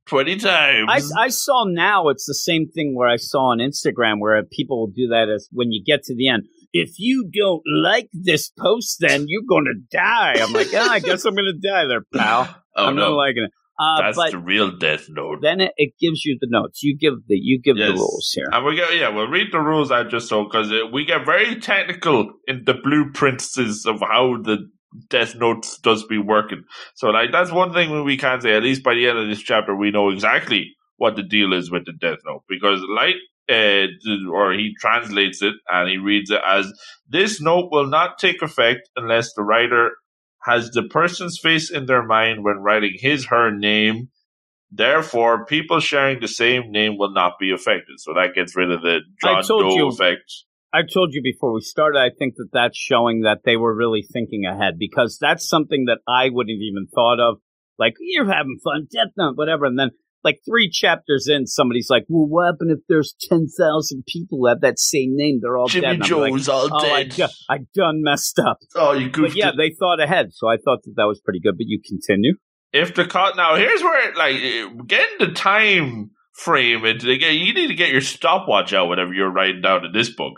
[0.07, 0.87] twenty times.
[0.89, 4.79] I, I saw now it's the same thing where I saw on Instagram where people
[4.79, 6.45] will do that as when you get to the end.
[6.73, 10.35] If you don't like this post, then you're gonna die.
[10.41, 12.47] I'm like, oh, I guess I'm gonna die there, pal.
[12.75, 13.51] oh I'm not liking it.
[13.79, 15.39] Uh, that's but the real death note.
[15.41, 16.81] then it, it gives you the notes.
[16.81, 18.47] You give the you give the rules here.
[18.51, 21.59] And we get yeah, we'll read the rules I just so because we get very
[21.59, 24.69] technical in the blueprints of how the
[25.09, 26.63] Death Notes does be working.
[26.95, 28.55] So like that's one thing we can say.
[28.55, 31.69] At least by the end of this chapter, we know exactly what the deal is
[31.69, 33.15] with the Death Note because Light.
[33.49, 33.87] Uh,
[34.29, 36.69] or he translates it and he reads it as
[37.07, 39.91] this note will not take effect unless the writer
[40.47, 44.09] has the person's face in their mind when writing his her name.
[44.71, 47.99] Therefore, people sharing the same name will not be affected.
[47.99, 49.87] So that gets rid of the John Doe you.
[49.87, 50.31] effect.
[50.73, 54.05] I told you before we started, I think that that's showing that they were really
[54.11, 57.37] thinking ahead because that's something that I wouldn't even thought of.
[57.79, 59.65] Like, you're having fun, Death Note, whatever.
[59.65, 59.91] And then,
[60.23, 64.61] like, three chapters in, somebody's like, well, what happened if there's 10,000 people who have
[64.61, 65.39] that same name?
[65.41, 66.11] They're all Jimmy dead.
[66.11, 67.11] I'm like, all oh, I, dead.
[67.15, 68.57] do- I done messed up.
[68.75, 69.55] oh, you goofed But yeah, it.
[69.57, 70.27] they thought ahead.
[70.33, 71.55] So I thought that that was pretty good.
[71.57, 72.33] But you continue.
[72.73, 77.33] if the co- now here's where like eh, getting the time frame and to get
[77.33, 80.33] you need to get your stopwatch out whenever you're writing down in this book.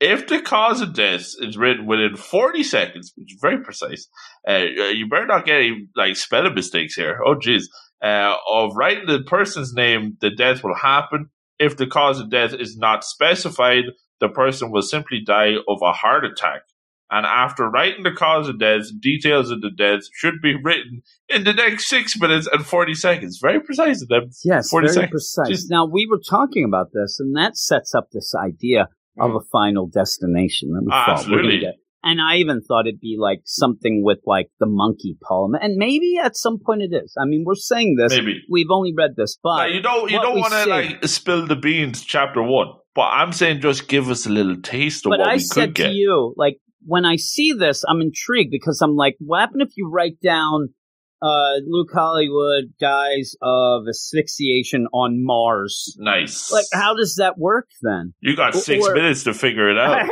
[0.00, 4.08] If the cause of death is written within 40 seconds, which is very precise,
[4.48, 7.20] uh, you better not get any like spelling mistakes here.
[7.24, 7.64] Oh, jeez.
[8.02, 11.30] Uh, of writing the person's name, the death will happen.
[11.58, 13.84] If the cause of death is not specified,
[14.20, 16.62] the person will simply die of a heart attack.
[17.10, 21.44] And after writing the cause of death, details of the death should be written in
[21.44, 23.38] the next six minutes and 40 seconds.
[23.40, 24.30] Very precise of them.
[24.44, 25.10] Yes, 40 very seconds.
[25.10, 25.48] precise.
[25.48, 28.88] Just- now we were talking about this, and that sets up this idea
[29.20, 30.70] of a final destination.
[30.72, 31.60] That we Ah, thought we're gonna absolutely.
[31.60, 31.74] get.
[32.04, 36.16] And I even thought it'd be like something with like the monkey poem, and maybe
[36.22, 37.14] at some point it is.
[37.20, 38.12] I mean, we're saying this.
[38.12, 38.42] Maybe.
[38.50, 42.04] We've only read this, but you don't you don't want to like spill the beans
[42.04, 42.68] chapter one.
[42.94, 45.74] But I'm saying just give us a little taste of but what I we said
[45.74, 49.62] could to you, like when I see this, I'm intrigued because I'm like, what happened
[49.62, 50.70] if you write down
[51.22, 55.94] uh, Luke Hollywood dies of asphyxiation on Mars?
[55.98, 56.50] nice.
[56.50, 58.14] Like, how does that work then?
[58.20, 60.08] you got six or- minutes to figure it out.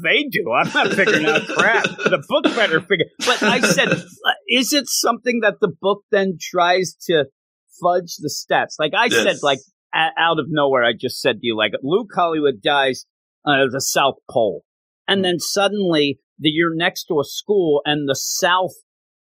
[0.02, 0.52] they do.
[0.52, 1.84] I'm not figuring out crap.
[1.84, 3.06] The book better figure.
[3.18, 3.88] But I said,
[4.48, 7.24] is it something that the book then tries to
[7.82, 8.76] fudge the steps?
[8.78, 9.58] Like I said, like
[9.92, 13.06] a- out of nowhere, I just said to you, like Luke Hollywood dies
[13.44, 14.62] uh, the South Pole,
[15.08, 18.72] and then suddenly the, you're next to a school, and the south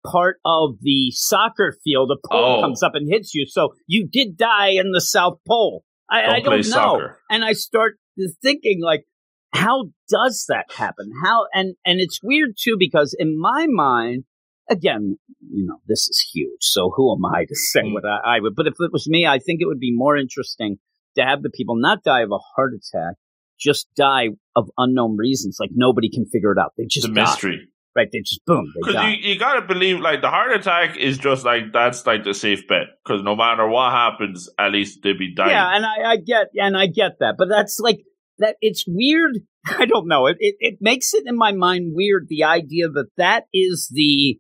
[0.05, 2.61] part of the soccer field, a pole Oh.
[2.61, 3.45] comes up and hits you.
[3.47, 5.83] So you did die in the South Pole.
[6.09, 7.19] I Don't I don't play know soccer.
[7.29, 7.97] and I start
[8.41, 9.05] thinking like,
[9.53, 11.11] how does that happen?
[11.23, 14.23] How and and it's weird too because in my mind,
[14.69, 15.17] again,
[15.49, 16.61] you know, this is huge.
[16.61, 17.93] So who am I to say Mm.
[17.93, 18.55] what I, I would?
[18.55, 20.77] But if it was me, I think it would be more interesting
[21.17, 23.15] to have the people not die of a heart attack,
[23.59, 25.57] just die of unknown reasons.
[25.59, 26.73] Like nobody can figure it out.
[26.77, 27.67] They just the mystery.
[27.95, 28.07] Right?
[28.11, 31.43] They just boom, Because you, you got to believe, like, the heart attack is just
[31.45, 32.87] like, that's like the safe bet.
[33.05, 35.51] Because no matter what happens, at least they'll be dying.
[35.51, 37.99] Yeah, and I, I get and I get that, but that's like
[38.39, 38.55] that.
[38.61, 39.39] It's weird.
[39.65, 40.25] I don't know.
[40.27, 42.27] It, it it makes it in my mind weird.
[42.29, 44.39] The idea that that is the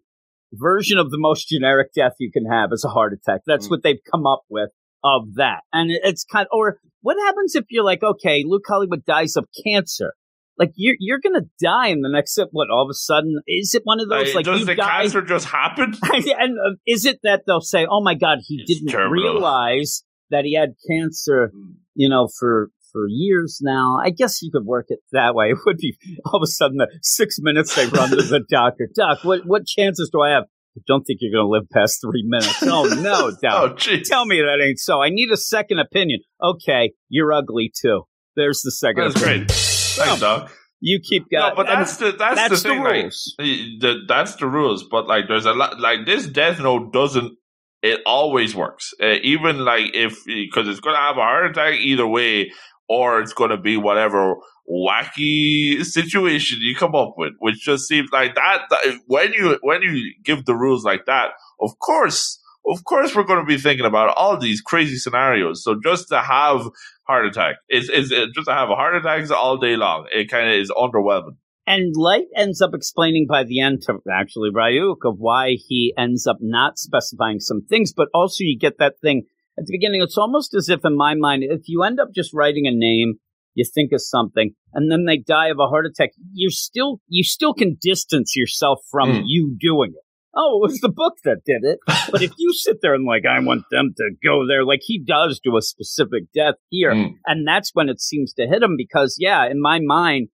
[0.53, 3.41] version of the most generic death you can have is a heart attack.
[3.45, 3.71] That's Mm.
[3.71, 4.69] what they've come up with
[5.03, 6.47] of that, and it, it's kind.
[6.51, 10.13] or what happens if you're like, okay, Luke Hollywood dies of cancer.
[10.61, 12.69] Like you're you're gonna die in the next what?
[12.69, 15.01] All of a sudden, is it one of those Like, like does the die?
[15.01, 15.93] cancer just happen?
[16.03, 19.11] and uh, is it that they'll say, "Oh my God, he It's didn't terminal.
[19.33, 21.51] realize that he had cancer,"
[21.95, 23.97] you know, for for years now?
[24.05, 25.47] I guess you could work it that way.
[25.51, 28.87] It would be all of a sudden the six minutes they run to the doctor.
[28.95, 30.43] Doc, what what chances do I have?
[30.77, 32.61] I don't think you're going to live past three minutes.
[32.63, 33.77] Oh no, Oh, Doc!
[33.79, 34.03] jeez.
[34.07, 35.01] Tell me that ain't so.
[35.01, 36.21] I need a second opinion.
[36.41, 38.03] Okay, you're ugly too.
[38.37, 39.03] There's the second.
[39.03, 39.47] That's opinion.
[39.47, 39.51] great.
[39.95, 40.51] Thanks, Doc.
[40.79, 41.49] You keep going.
[41.49, 42.83] No, but that's the that's, that's the the thing.
[42.83, 43.35] like, rules.
[43.37, 44.83] the, that's the rules.
[44.89, 45.79] But like, there's a lot.
[45.79, 47.37] Like this Death Note doesn't.
[47.83, 48.93] It always works.
[49.01, 52.51] Uh, even like if because it's to have a heart attack either way,
[52.89, 54.35] or it's to be whatever
[54.69, 58.99] wacky situation you come up with, which just seems like that, that.
[59.05, 62.39] When you when you give the rules like that, of course.
[62.65, 65.63] Of course, we're going to be thinking about all these crazy scenarios.
[65.63, 66.67] So just to have
[67.07, 70.07] heart attack, is is just to have a heart attacks all day long.
[70.11, 71.37] It kind of is underwhelming.
[71.67, 76.25] And Light ends up explaining by the end to actually Ryuk of why he ends
[76.27, 79.23] up not specifying some things, but also you get that thing
[79.57, 80.01] at the beginning.
[80.01, 83.15] It's almost as if, in my mind, if you end up just writing a name,
[83.53, 87.23] you think of something, and then they die of a heart attack, you're still you
[87.23, 89.23] still can distance yourself from Mm.
[89.25, 90.03] you doing it.
[90.35, 91.79] Oh, it was the book that did it.
[92.11, 94.97] But if you sit there and like, I want them to go there, like he
[95.03, 97.15] does do a specific death here, Mm.
[97.25, 100.29] and that's when it seems to hit him because, yeah, in my mind,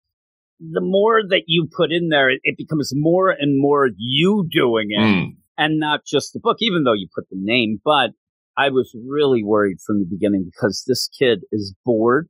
[0.60, 4.88] the more that you put in there, it, it becomes more and more you doing
[4.91, 5.27] it Mm.
[5.58, 7.79] and not just the book, even though you put the name.
[7.84, 8.12] But
[8.58, 12.29] I was really worried from the beginning because this kid is bored.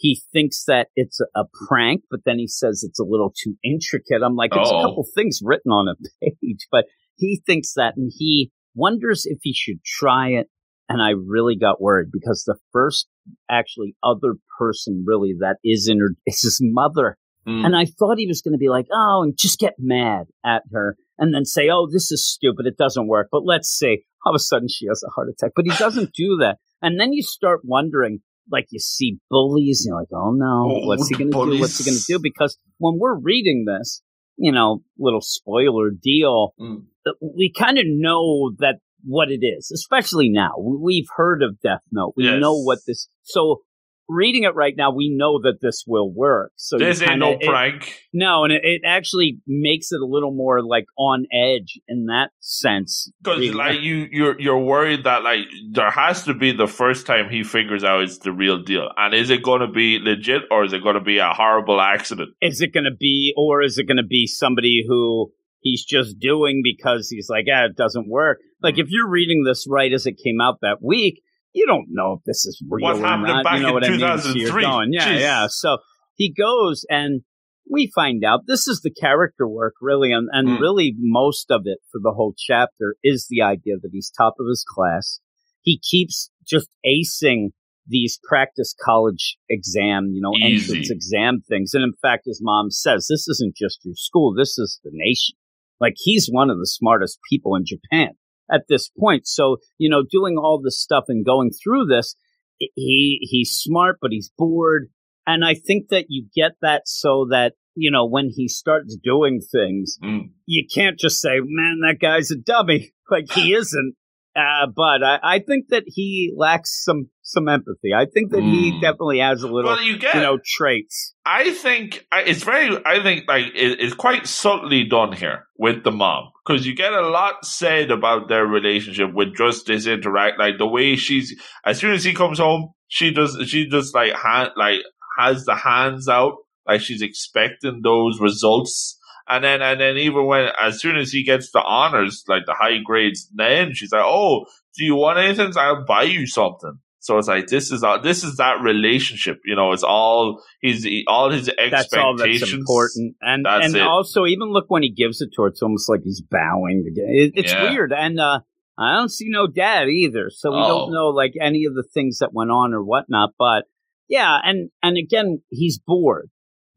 [0.00, 4.22] He thinks that it's a, prank, but then he says it's a little too intricate.
[4.24, 4.78] I'm like, it's Uh-oh.
[4.78, 6.86] a couple things written on a page, but
[7.16, 10.48] he thinks that and he wonders if he should try it.
[10.88, 13.08] And I really got worried because the first
[13.50, 17.18] actually other person really that is in her is his mother.
[17.46, 17.66] Mm.
[17.66, 20.62] And I thought he was going to be like, oh, and just get mad at
[20.72, 22.66] her and then say, oh, this is stupid.
[22.66, 23.28] It doesn't work.
[23.30, 24.04] But let's see.
[24.24, 25.52] All of a sudden she has a heart attack.
[25.54, 26.56] But he doesn't do that.
[26.80, 30.86] And then you start wondering, like you see bullies, and you're like, oh no, oh,
[30.86, 31.60] what's he going to do?
[31.60, 32.18] What's he to do?
[32.22, 34.02] Because when we're reading this,
[34.36, 36.84] you know, little spoiler deal, mm.
[37.20, 40.52] we kind of know that what it is, especially now.
[40.58, 42.14] We've heard of Death Note.
[42.16, 42.40] We yes.
[42.40, 43.08] know what this.
[43.22, 43.62] So
[44.10, 46.52] reading it right now, we know that this will work.
[46.56, 47.88] So this ain't no prank.
[47.88, 52.06] It, no, and it, it, actually makes it a little more like on edge in
[52.06, 53.10] that sense.
[53.22, 57.30] Because like you, you're you're worried that like there has to be the first time
[57.30, 60.64] he figures out it's the real deal, and is it going to be legit or
[60.64, 62.30] is it going to be a horrible accident?
[62.40, 65.32] Is it going to be, or is it going to be somebody who?
[65.62, 68.38] He's just doing because he's like, yeah, it doesn't work.
[68.62, 68.80] Like mm-hmm.
[68.80, 71.20] if you're reading this right as it came out that week,
[71.52, 73.44] you don't know if this is real what or not.
[73.44, 74.18] Back you know what I mean?
[74.18, 75.20] So you're going, yeah, Jeez.
[75.20, 75.46] yeah.
[75.48, 75.78] So
[76.14, 77.22] he goes and
[77.70, 80.60] we find out this is the character work really, and, and mm.
[80.60, 84.46] really most of it for the whole chapter is the idea that he's top of
[84.48, 85.20] his class.
[85.62, 87.50] He keeps just acing
[87.86, 90.72] these practice college exam, you know, Easy.
[90.72, 91.74] entrance exam things.
[91.74, 94.34] And in fact, his mom says, this isn't just your school.
[94.34, 95.36] This is the nation.
[95.80, 98.10] Like he's one of the smartest people in Japan
[98.52, 99.26] at this point.
[99.26, 102.14] So, you know, doing all this stuff and going through this,
[102.58, 104.88] he he's smart, but he's bored.
[105.26, 109.40] And I think that you get that so that, you know, when he starts doing
[109.40, 110.30] things, mm.
[110.46, 112.92] you can't just say, man, that guy's a dummy.
[113.10, 113.96] Like he isn't.
[114.36, 117.92] Uh, but I, I, think that he lacks some some empathy.
[117.96, 118.52] I think that mm.
[118.52, 118.80] he hmm.
[118.80, 121.14] definitely has a little, well, you, get, you know, traits.
[121.26, 122.78] I think it's very.
[122.86, 126.92] I think like it, it's quite subtly done here with the mom because you get
[126.92, 131.34] a lot said about their relationship with just this interact, like the way she's.
[131.64, 133.36] As soon as he comes home, she does.
[133.48, 134.82] She just like hand like
[135.18, 136.34] has the hands out,
[136.68, 138.96] like she's expecting those results
[139.30, 142.54] and then, and then even when, as soon as he gets the honors, like the
[142.54, 145.52] high grades, then she's like, "Oh, do you want anything?
[145.56, 149.56] I'll buy you something." So it's like this is all, this is that relationship, you
[149.56, 149.72] know.
[149.72, 151.90] It's all his all his expectations.
[151.90, 153.82] That's all that's important, and that's and it.
[153.82, 156.84] also even look when he gives it to her, it's almost like he's bowing.
[156.94, 157.70] It, it's yeah.
[157.70, 158.40] weird, and uh,
[158.76, 160.68] I don't see no dad either, so we oh.
[160.68, 163.30] don't know like any of the things that went on or whatnot.
[163.38, 163.64] But
[164.08, 166.28] yeah, and and again, he's bored.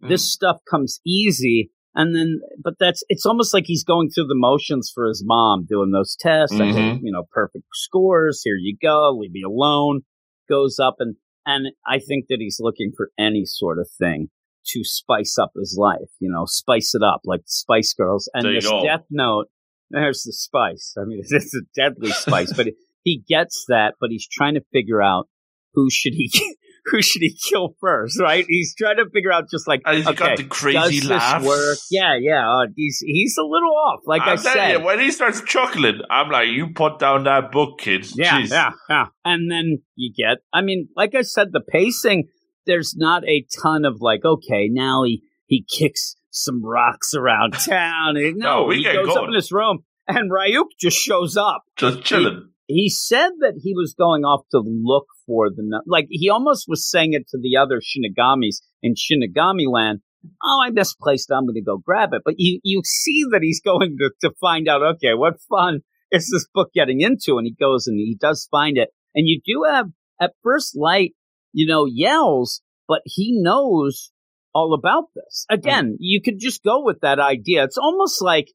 [0.01, 0.07] Mm.
[0.07, 4.35] This stuff comes easy, and then, but that's, it's almost like he's going through the
[4.35, 6.55] motions for his mom doing those tests.
[6.55, 7.05] Mm-hmm.
[7.05, 8.41] you know, perfect scores.
[8.43, 9.15] Here you go.
[9.17, 10.01] Leave me alone.
[10.49, 14.29] Goes up and, and I think that he's looking for any sort of thing
[14.67, 18.29] to spice up his life, you know, spice it up like Spice Girls.
[18.33, 18.69] And this.
[18.69, 19.47] Death Note,
[19.89, 20.95] there's the spice.
[20.97, 22.67] I mean, it's a deadly spice, but
[23.03, 25.27] he gets that, but he's trying to figure out
[25.73, 26.31] who should he
[26.85, 28.45] who should he kill first, right?
[28.47, 31.45] He's trying to figure out just like, he's okay, got the crazy does laughs.
[31.45, 31.77] work?
[31.89, 32.49] Yeah, yeah.
[32.49, 34.71] Uh, he's he's a little off, like I'm i said.
[34.71, 38.13] You, when he starts chuckling, I'm like, you put down that book, kids.
[38.17, 38.51] Yeah, Jeez.
[38.51, 39.05] yeah, yeah.
[39.23, 42.27] And then you get, I mean, like I said, the pacing.
[42.65, 48.15] There's not a ton of like, okay, now he he kicks some rocks around town.
[48.15, 49.17] No, no he goes going.
[49.17, 52.52] up in this room, and Ryuk just shows up, just chilling.
[52.67, 56.89] He, said that he was going off to look for the like he almost was
[56.89, 59.99] saying it to the other Shinigamis in Shinigami Land.
[60.41, 61.31] Oh, I misplaced.
[61.31, 62.21] I'm going to go grab it.
[62.23, 64.81] But you you see that he's going to to find out.
[64.95, 67.37] Okay, what fun is this book getting into?
[67.37, 68.89] And he goes and he does find it.
[69.13, 69.87] And you do have
[70.21, 71.13] at first light,
[71.51, 74.11] you know, yells, but he knows
[74.53, 75.45] all about this.
[75.49, 77.63] Again, you could just go with that idea.
[77.63, 78.47] It's almost like,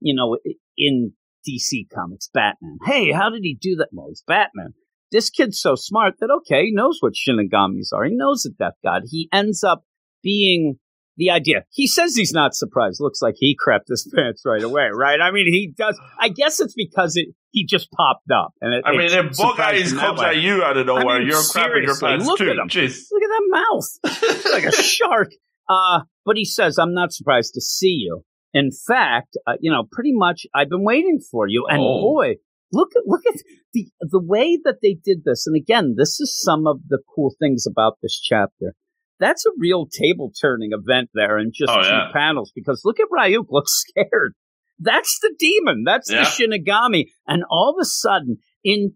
[0.00, 0.36] you know,
[0.76, 1.12] in
[1.48, 2.78] DC Comics, Batman.
[2.84, 3.88] Hey, how did he do that?
[3.92, 4.74] Well, he's Batman
[5.14, 8.04] this kid's so smart that okay, he knows what Shinigamis are.
[8.04, 9.02] He knows the death god.
[9.08, 9.84] He ends up
[10.24, 10.74] being
[11.16, 11.64] the idea.
[11.70, 12.98] He says he's not surprised.
[13.00, 15.20] Looks like he crept his pants right away, right?
[15.20, 15.98] I mean, he does.
[16.18, 18.52] I guess it's because it he just popped up.
[18.60, 21.28] And it, I mean, if Bug Eyes comes at you out of nowhere, I mean,
[21.28, 22.50] you're crapping your pants look too.
[22.50, 22.68] At him.
[22.68, 23.04] Jeez.
[23.12, 25.30] Look at that mouth, like a shark.
[25.68, 28.24] Uh, but he says, "I'm not surprised to see you.
[28.54, 31.66] In fact, uh, you know, pretty much, I've been waiting for you.
[31.68, 32.00] And oh.
[32.00, 32.34] boy,
[32.72, 33.40] look at look at
[33.72, 35.46] the the way that they did this.
[35.46, 38.74] And again, this is some of the cool things about this chapter.
[39.18, 42.08] That's a real table turning event there in just oh, two yeah.
[42.12, 44.34] panels because look at Ryuk looks scared.
[44.78, 45.84] That's the demon.
[45.84, 46.24] That's yeah.
[46.24, 47.06] the Shinigami.
[47.26, 48.94] And all of a sudden, in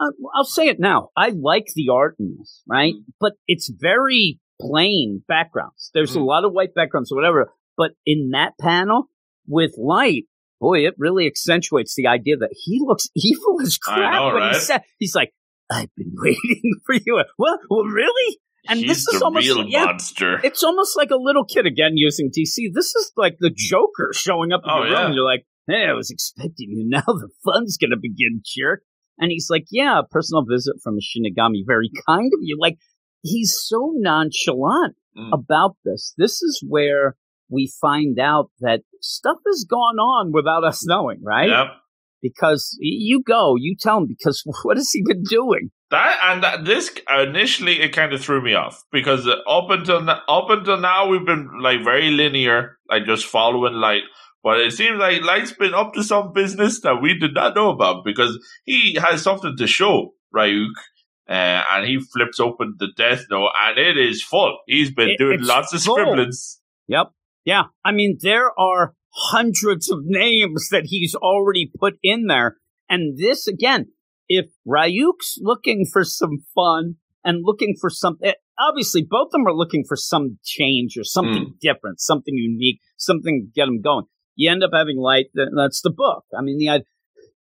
[0.00, 1.08] uh, I'll say it now.
[1.16, 2.94] I like the art in this, right?
[2.94, 3.12] Mm.
[3.20, 5.90] But it's very plain backgrounds.
[5.94, 6.20] There's mm.
[6.20, 7.52] a lot of white backgrounds or whatever.
[7.76, 9.08] But in that panel
[9.46, 10.24] with light,
[10.60, 14.54] boy, it really accentuates the idea that he looks evil as crap know, when right?
[14.54, 15.32] he said, he's like,
[15.70, 17.22] I've been waiting for you.
[17.38, 18.38] Well, well, really?
[18.68, 20.38] And He's this is almost yeah, monster.
[20.44, 22.66] it's almost like a little kid again using DC.
[22.74, 25.06] This is like the Joker showing up in Oh, the room, yeah.
[25.06, 26.84] and you're like, "Hey, I was expecting you.
[26.88, 28.82] Now the fun's gonna begin, jerk."
[29.18, 31.62] And he's like, "Yeah, a personal visit from a Shinigami.
[31.66, 32.76] Very kind of you." Like
[33.22, 35.30] he's so nonchalant Mm.
[35.32, 36.14] about this.
[36.18, 37.16] This is where
[37.50, 41.48] we find out that stuff has gone on without us knowing, right?
[41.48, 41.66] Yep.
[42.22, 44.06] Because you go, you tell him.
[44.06, 45.70] Because what has he been doing?
[45.90, 50.50] That and that, this initially it kind of threw me off because up until up
[50.50, 54.02] until now we've been like very linear, like just following light.
[54.42, 57.70] But it seems like Light's been up to some business that we did not know
[57.70, 60.68] about because he has something to show Ryuk,
[61.28, 61.32] uh,
[61.72, 64.58] and he flips open the Death Note and it is full.
[64.66, 65.96] He's been It- doing lots of full.
[65.96, 66.60] scribblings.
[66.88, 67.08] Yep.
[67.44, 67.64] Yeah.
[67.84, 72.56] I mean, there are hundreds of names that he's already put in there.
[72.88, 73.86] And this, again,
[74.28, 79.54] if Ryuk's looking for some fun and looking for something, obviously both of them are
[79.54, 84.04] looking for some change or something different, something unique, something to get them going.
[84.36, 85.26] You end up having light.
[85.34, 86.24] That's the book.
[86.36, 86.84] I mean, the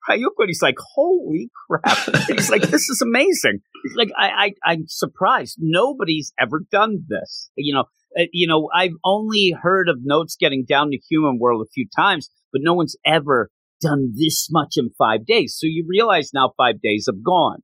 [0.09, 1.97] Ryuk, when he's like, holy crap.
[2.27, 3.59] he's like, this is amazing.
[3.83, 5.57] He's like, I, I, I'm surprised.
[5.59, 7.51] Nobody's ever done this.
[7.55, 7.83] You know, uh,
[8.31, 12.29] you know, I've only heard of notes getting down to human world a few times,
[12.51, 13.49] but no one's ever
[13.81, 15.55] done this much in five days.
[15.57, 17.59] So you realize now five days have gone.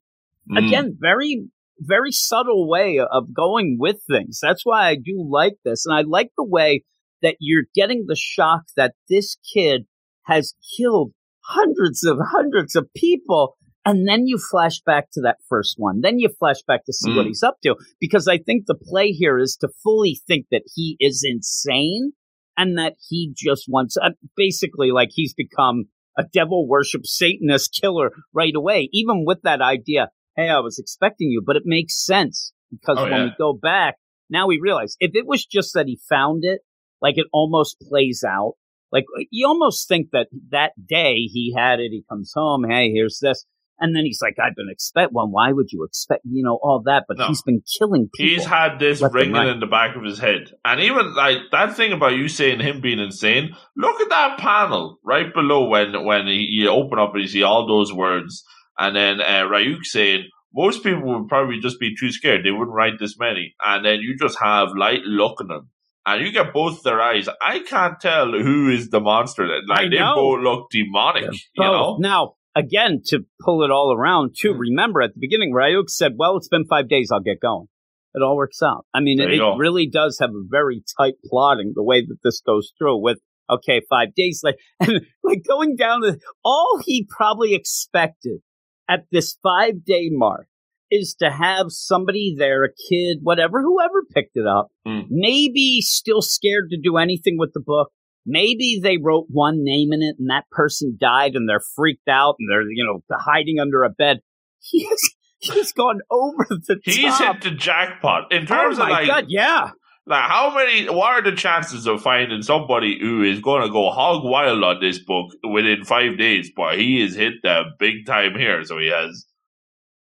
[0.49, 0.67] Mm.
[0.67, 1.45] Again, very,
[1.79, 4.39] very subtle way of going with things.
[4.41, 5.85] That's why I do like this.
[5.85, 6.83] And I like the way
[7.21, 9.85] that you're getting the shock that this kid
[10.25, 11.13] has killed
[11.45, 13.57] hundreds of hundreds of people.
[13.85, 15.99] And then you flash back to that first one.
[16.01, 17.29] Then you flash back to see what Mm.
[17.29, 17.75] he's up to.
[17.99, 22.13] Because I think the play here is to fully think that he is insane
[22.57, 25.85] and that he just wants, uh, basically, like he's become
[26.17, 30.09] a devil worship Satanist killer right away, even with that idea.
[30.35, 33.23] Hey, I was expecting you, but it makes sense because Oh, when yeah.
[33.25, 33.97] we go back,
[34.29, 36.61] now we realize if it was just that he found it,
[37.01, 38.53] like it almost plays out.
[38.91, 43.19] Like you almost think that that day he had it, he comes home, hey, here's
[43.19, 43.45] this.
[43.79, 45.11] And then he's like, I've been expect.
[45.11, 45.31] one.
[45.31, 47.05] why would you expect, you know, all that?
[47.07, 47.27] But No.
[47.27, 48.35] he's been killing people.
[48.35, 49.47] He's had this ringing right.
[49.47, 50.51] in the back of his head.
[50.63, 54.99] And even like that thing about you saying him being insane, look at that panel
[55.03, 58.43] right below when when he, you open up and you see all those words.
[58.77, 62.45] And then uh, Ryuk saying, most people would probably just be too scared.
[62.45, 63.55] They wouldn't write this many.
[63.63, 65.69] And then you just have light looking at them.
[66.05, 67.29] And you get both their eyes.
[67.41, 69.47] I can't tell who is the monster.
[69.47, 71.31] That Like they both look demonic.
[71.31, 71.97] You know?
[71.99, 74.59] Now, again, to pull it all around, too, Mm.
[74.59, 77.67] remember at the beginning, Ryuk said, Well, it's been five days, I'll get going.
[78.15, 78.85] It all works out.
[78.93, 82.17] I mean, There it, it really does have a very tight plotting the way that
[82.23, 87.07] this goes through with, okay, five days, like, and like going down to all he
[87.09, 88.41] probably expected
[88.87, 90.47] at this five day mark
[90.91, 95.05] is to have somebody there, a kid, whatever, whoever picked it up, Mm.
[95.09, 97.91] maybe still scared to do anything with the book.
[98.25, 102.35] Maybe they wrote one name in it and that person died and they're freaked out
[102.39, 104.19] and they're, you know, hiding under a bed.
[104.59, 107.43] He's, he's gone over the He's top.
[107.43, 109.71] hit the jackpot in oh terms my of like God, yeah.
[110.05, 110.89] Like, how many?
[110.89, 114.79] What are the chances of finding somebody who is going to go hog wild on
[114.81, 116.51] this book within five days?
[116.55, 119.25] But he has hit the big time here, so he has.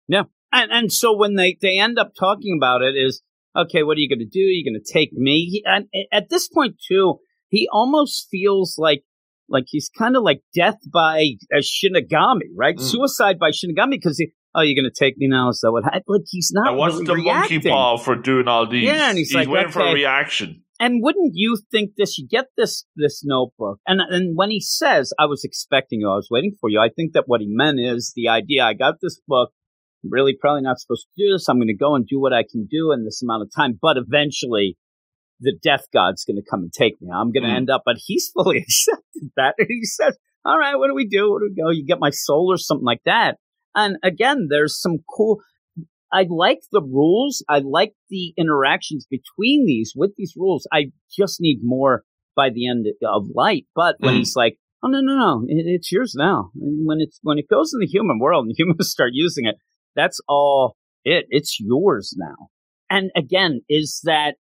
[0.09, 0.25] Yeah.
[0.53, 3.23] And and so when they they end up talking about it is
[3.57, 4.41] okay, what are you going to do?
[4.41, 5.63] Are You're going to take me?
[5.65, 9.03] And at this point too, he almost feels like
[9.49, 12.76] like he's kind of like death by a Shinigami, right?
[12.76, 12.80] Mm.
[12.80, 14.32] Suicide by Shinigami because he.
[14.55, 15.51] Oh, you're going to take me now?
[15.53, 15.84] So what?
[15.84, 17.57] Like he's not And what's really the reacting.
[17.57, 18.84] monkey paw for doing all these?
[18.84, 20.62] Yeah, and he's like, waiting for a reaction.
[20.80, 22.18] And wouldn't you think this?
[22.18, 26.14] You get this this notebook, and and when he says, "I was expecting you, I
[26.14, 28.64] was waiting for you," I think that what he meant is the idea.
[28.64, 29.51] I got this book.
[30.05, 31.49] I'm really, probably not supposed to do this.
[31.49, 33.78] I'm going to go and do what I can do in this amount of time,
[33.80, 34.76] but eventually,
[35.41, 37.09] the death god's going to come and take me.
[37.12, 37.57] I'm going to Mm.
[37.57, 37.82] end up.
[37.84, 41.30] But he's fully accepted that, and he says, "All right, what do we do?
[41.32, 41.70] What do we go?
[41.70, 43.37] You get my soul or something like that."
[43.74, 45.41] And again, there's some cool.
[46.12, 47.45] I like the rules.
[47.49, 50.66] I like the interactions between these with these rules.
[50.72, 53.66] I just need more by the end of light.
[53.74, 54.18] But when Mm.
[54.18, 57.49] he's like, "Oh no, no, no, it, it's yours now," and when it's when it
[57.49, 59.57] goes in the human world and humans start using it,
[59.95, 61.26] that's all it.
[61.28, 62.49] It's yours now.
[62.89, 64.37] And again, is that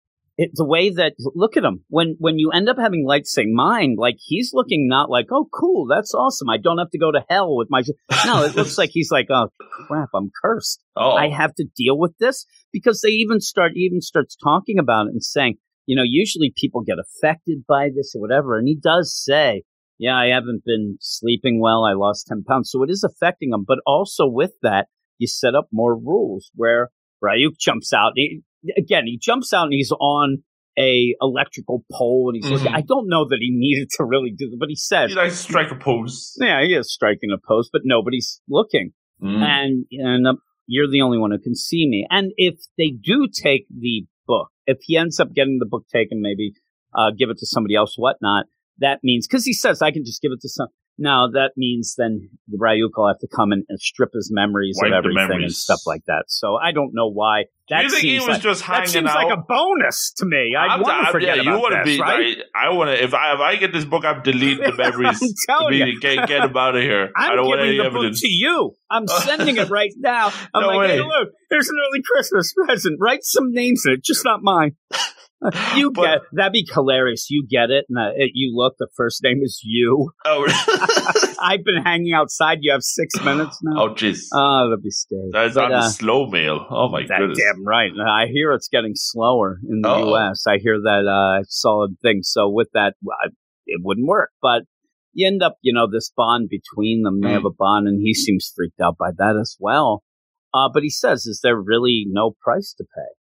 [0.42, 3.46] it, the way that look at him when when you end up having light say
[3.46, 6.50] mine, like he's looking not like, "Oh, cool, that's awesome.
[6.50, 7.84] I don't have to go to hell with my."
[8.26, 9.50] No, it looks like he's like, "Oh
[9.88, 14.02] crap, I'm cursed." Oh, I have to deal with this because they even start even
[14.02, 18.22] starts talking about it and saying, you know, usually people get affected by this or
[18.22, 18.58] whatever.
[18.58, 19.64] And he does say,
[19.98, 21.84] yeah, I haven't been sleeping well.
[21.84, 22.72] I lost 10 pounds.
[22.72, 23.66] So it is affecting him.
[23.68, 24.88] But also with that,
[25.18, 26.90] you set up more rules where
[27.24, 28.14] Ryuk jumps out.
[28.16, 28.42] He,
[28.78, 30.44] again, he jumps out and he's on
[30.80, 32.54] a electrical pole and he's Mhm.
[32.64, 32.74] looking.
[32.74, 35.30] I don't know that he needed to really do that, but he says, You to
[35.32, 36.38] strike a pose.
[36.40, 38.94] yeah, he is striking a pose, but nobody's looking.
[39.22, 39.42] Mm.
[39.42, 40.38] And, and um,
[40.68, 42.08] you're the only one who can see me.
[42.10, 46.22] And if they do take the book, if he ends up getting the book taken,
[46.22, 46.54] maybe
[46.96, 48.46] uh, give it to somebody else, whatnot,
[48.80, 50.68] that means, because he says, I can just give it to some.
[50.98, 54.92] No, that means then Ryuk will have to come and, and strip his memories Wipe
[54.92, 56.26] of everything and stuff like that.
[56.28, 57.46] So I don't know why.
[57.70, 59.16] That you think he seems was like, just that seems out?
[59.16, 60.56] like a bonus to me.
[60.60, 62.38] I want to forget yeah, you wanna this, be, right?
[62.54, 63.04] I, I want to.
[63.04, 65.22] If I if I get this book, I'm deleting the memories.
[65.22, 65.84] I'm telling you.
[65.84, 66.18] immediately.
[66.18, 67.12] Get get him out of here.
[67.16, 68.76] I'm I don't want giving any the book to you.
[68.90, 70.28] I'm sending it right now.
[70.54, 71.08] I'm No like, hey, way.
[71.08, 72.98] look, here's an early Christmas present.
[73.00, 74.76] Write some names in it, just not mine.
[75.76, 77.30] You But- get that'd be hilarious.
[77.30, 78.76] You get it, and uh, it, you look.
[78.80, 80.12] The first name is you.
[80.26, 80.46] Oh,
[81.42, 82.60] I've been hanging outside.
[82.62, 83.84] You have six minutes now.
[83.84, 84.28] oh, jeez.
[84.34, 85.30] Oh, that'd be scary.
[85.32, 86.66] That's But, on the uh, slow mail.
[86.70, 87.40] Oh my that goodness.
[87.40, 87.92] damn right.
[88.00, 90.10] I hear it's getting slower in the Uh-oh.
[90.10, 90.44] U.S.
[90.48, 92.20] I hear that uh, solid thing.
[92.24, 92.94] So with that,
[93.66, 94.30] it wouldn't work.
[94.42, 94.64] But
[95.14, 97.20] you end up, you know, this bond between them.
[97.22, 97.34] They Mm.
[97.34, 100.04] have a bond, and he seems freaked out by that as well.
[100.54, 103.12] Uh, but he says, "Is there really no price to pay?"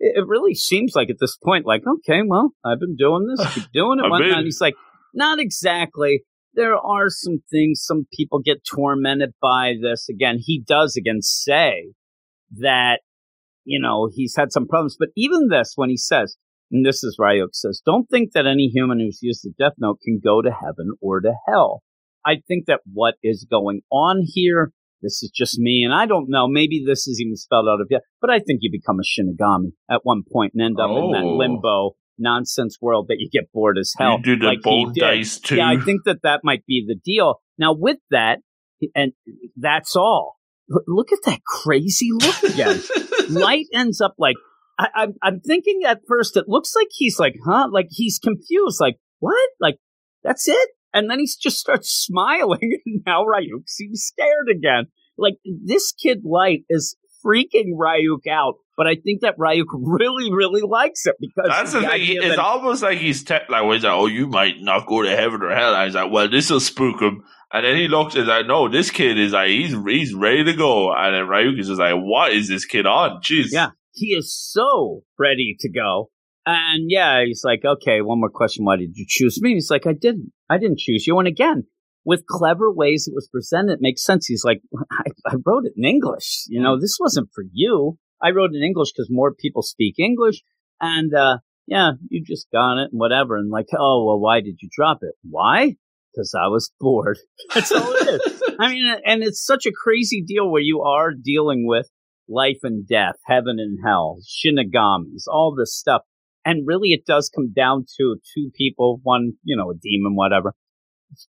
[0.00, 3.70] It, really seems like at this point, like, okay, well, I've been doing this, keep
[3.72, 4.10] doing it.
[4.36, 4.74] And he's like,
[5.14, 6.22] not exactly.
[6.54, 10.08] There are some things, some people get tormented by this.
[10.08, 11.92] Again, he does again say
[12.58, 13.00] that,
[13.64, 14.96] you know, he's had some problems.
[14.98, 16.36] But even this, when he says,
[16.70, 19.98] and this is Ryuk says, don't think that any human who's used the Death Note
[20.02, 21.82] can go to heaven or to hell.
[22.26, 24.72] I think that what is going on here,
[25.04, 27.86] this is just me, and I don't know, maybe this is even spelled out of
[27.90, 31.12] yet, but I think you become a Shinigami at one point and end up in
[31.12, 31.36] that Oh.
[31.36, 34.18] limbo nonsense world that you get bored as hell.
[34.18, 34.94] You do the like did.
[35.00, 35.56] dice too.
[35.56, 37.40] Yeah, I think that that might be the deal.
[37.58, 38.38] Now, with that,
[38.94, 39.12] and
[39.56, 40.36] that's all.
[40.86, 42.80] Look at that crazy look again.
[43.30, 44.36] Light ends up like
[44.78, 45.14] I, I'm.
[45.22, 47.68] I'm thinking at first it looks like he's like, huh?
[47.70, 48.78] Like he's confused.
[48.80, 49.50] Like what?
[49.60, 49.76] Like
[50.22, 50.68] that's it?
[50.94, 54.86] And then he just starts smiling, and now Ryuk seems scared again.
[55.18, 58.54] Like this kid Light is freaking Ryuk out.
[58.76, 61.90] But I think that Ryuk really, really likes it because That's the thing.
[62.16, 65.02] It's that- almost like he's te- like, well, he's like, oh, you might not go
[65.02, 65.74] to heaven or hell.
[65.74, 67.22] And he's like, well, this will spook him.
[67.52, 70.54] And then he looks and like, no, this kid is like, he's he's ready to
[70.54, 70.92] go.
[70.92, 73.20] And then Ryuk is just like, what is this kid on?
[73.22, 73.46] Jeez.
[73.52, 73.70] Yeah.
[73.92, 76.10] he is so ready to go.
[76.46, 78.64] And yeah, he's like, okay, one more question.
[78.64, 79.54] Why did you choose me?
[79.54, 80.32] He's like, I didn't.
[80.50, 81.18] I didn't choose you.
[81.18, 81.64] And again,
[82.04, 84.26] with clever ways it was presented, it makes sense.
[84.26, 84.60] He's like,
[84.92, 86.44] I, I wrote it in English.
[86.48, 87.98] You know, this wasn't for you.
[88.22, 90.42] I wrote it in English because more people speak English.
[90.80, 93.36] And, uh, yeah, you just got it and whatever.
[93.36, 95.14] And like, oh, well, why did you drop it?
[95.22, 95.76] Why?
[96.12, 97.18] Because I was bored.
[97.54, 98.42] That's all it is.
[98.60, 101.88] I mean, and it's such a crazy deal where you are dealing with
[102.28, 106.02] life and death, heaven and hell, shinigamis, all this stuff.
[106.44, 110.52] And really, it does come down to two people, one, you know, a demon, whatever,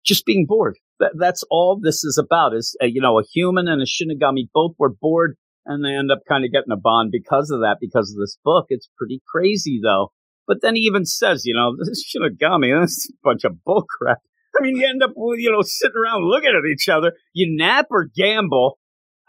[0.05, 0.77] just being bored.
[0.99, 4.47] That, that's all this is about is, uh, you know, a human and a shinigami
[4.53, 5.35] both were bored
[5.65, 8.37] and they end up kind of getting a bond because of that, because of this
[8.43, 8.67] book.
[8.69, 10.11] It's pretty crazy though.
[10.47, 14.17] But then he even says, you know, this shinigami, this is a bunch of bullcrap.
[14.57, 17.13] I mean, you end up, you know, sitting around looking at each other.
[17.33, 18.77] You nap or gamble.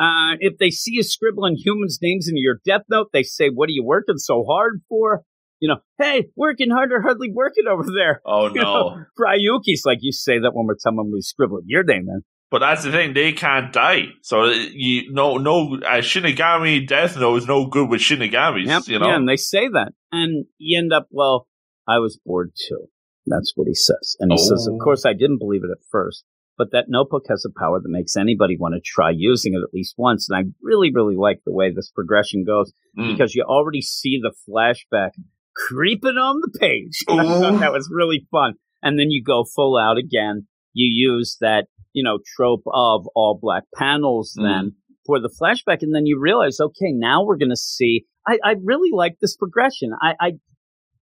[0.00, 3.68] Uh, if they see you scribbling humans' names into your death note, they say, "What
[3.68, 5.22] are you working so hard for?"
[5.62, 8.20] You know, hey, working harder, hardly working over there.
[8.26, 8.62] Oh You no.
[8.62, 12.22] know, Ryuki's like, you say that when we're telling them we scribbled your name in.
[12.50, 14.06] But that's the thing; they can't die.
[14.22, 18.66] So you no no uh, Shinigami Death Note is no good with Shinigamis.
[18.66, 19.06] Yep, you know.
[19.06, 21.46] yeah, and they say that, and you end up, well,
[21.88, 22.88] I was bored too.
[23.26, 24.74] That's what he says, and he says, Oh.
[24.74, 26.24] of course, I didn't believe it at first,
[26.58, 29.72] but that notebook has a power that makes anybody want to try using it at
[29.72, 33.12] least once, and I really, really like the way this progression goes Mm.
[33.12, 35.12] because you already see the flashback
[35.54, 37.04] creeping on the page.
[37.08, 38.54] I thought that was really fun.
[38.82, 40.46] And then you go full out again.
[40.72, 44.42] You use that, you know, trope of all black panels Mm.
[44.42, 44.72] then
[45.06, 45.78] for the flashback.
[45.82, 48.04] And then you realize, okay, now we're going to see.
[48.26, 49.90] I, I really like this progression.
[50.00, 50.28] I, I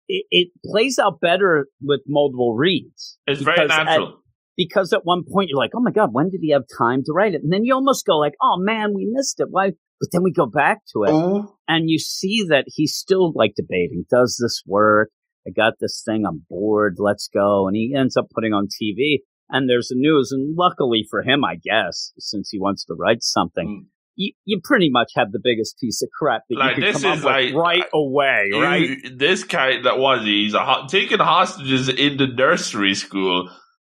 [0.07, 3.17] it, it plays out better with multiple reads.
[3.27, 4.23] it's very because at- natural.
[4.55, 7.11] because at one point you're like, oh my God, when did he have time to
[7.13, 7.41] write it?
[7.43, 9.47] And then you almost go like, oh man, we missed it.
[9.49, 9.71] Why?
[9.99, 11.55] But then we go back to it oh.
[11.67, 15.09] and you see that he's still like debating, does this work?
[15.47, 16.23] I got this thing.
[16.27, 16.97] I'm bored.
[16.99, 17.67] Let's go.
[17.67, 19.19] And he ends up putting on TV
[19.49, 20.31] and there's the news.
[20.31, 23.87] And luckily for him, I guess, since he wants to write something, Mm.
[24.15, 27.01] you, you pretty much have the biggest piece of crap that Like, you can this
[27.01, 28.89] come up is with like- right away, You- right?
[29.15, 33.49] This guy that was he's a, taking hostages in the nursery school,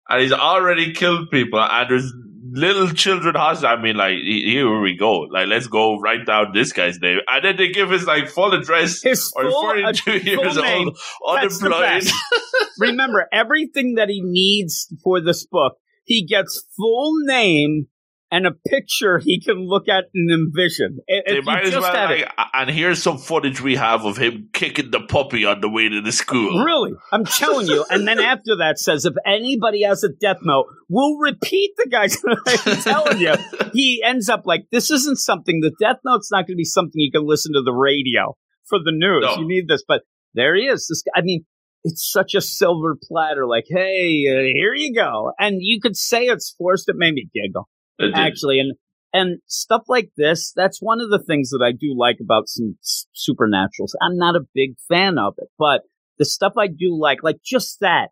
[0.08, 2.12] and he's already killed people, and there's
[2.56, 3.64] little children hostage.
[3.64, 5.20] I mean, like here we go.
[5.20, 8.52] Like let's go write down this guy's name, and then they give his like full
[8.52, 9.02] address.
[9.02, 10.88] His or full, 42 uh, years name.
[11.22, 12.04] old, unemployed.
[12.78, 17.86] Remember, everything that he needs for this book, he gets full name
[18.30, 20.98] and a picture he can look at and envision.
[21.08, 24.90] They might as just well, like, and here's some footage we have of him kicking
[24.90, 26.64] the puppy on the way to the school.
[26.64, 27.84] really, I'm telling you.
[27.88, 32.16] And then after that says, if anybody has a death note, we'll repeat the guy's.
[32.66, 33.34] I'm telling you,
[33.72, 35.60] he ends up like this isn't something.
[35.60, 38.36] The death note's not going to be something you can listen to the radio
[38.68, 39.24] for the news.
[39.24, 39.36] No.
[39.36, 40.02] You need this, but
[40.34, 40.86] there he is.
[40.88, 41.20] This guy.
[41.20, 41.44] I mean,
[41.84, 43.46] it's such a silver platter.
[43.46, 45.32] Like, hey, uh, here you go.
[45.38, 46.88] And you could say it's forced.
[46.88, 47.68] It made me giggle.
[48.14, 48.74] Actually, and
[49.12, 50.52] and stuff like this.
[50.54, 53.94] That's one of the things that I do like about some supernaturals.
[54.02, 55.82] I'm not a big fan of it, but
[56.18, 58.08] the stuff I do like, like just that,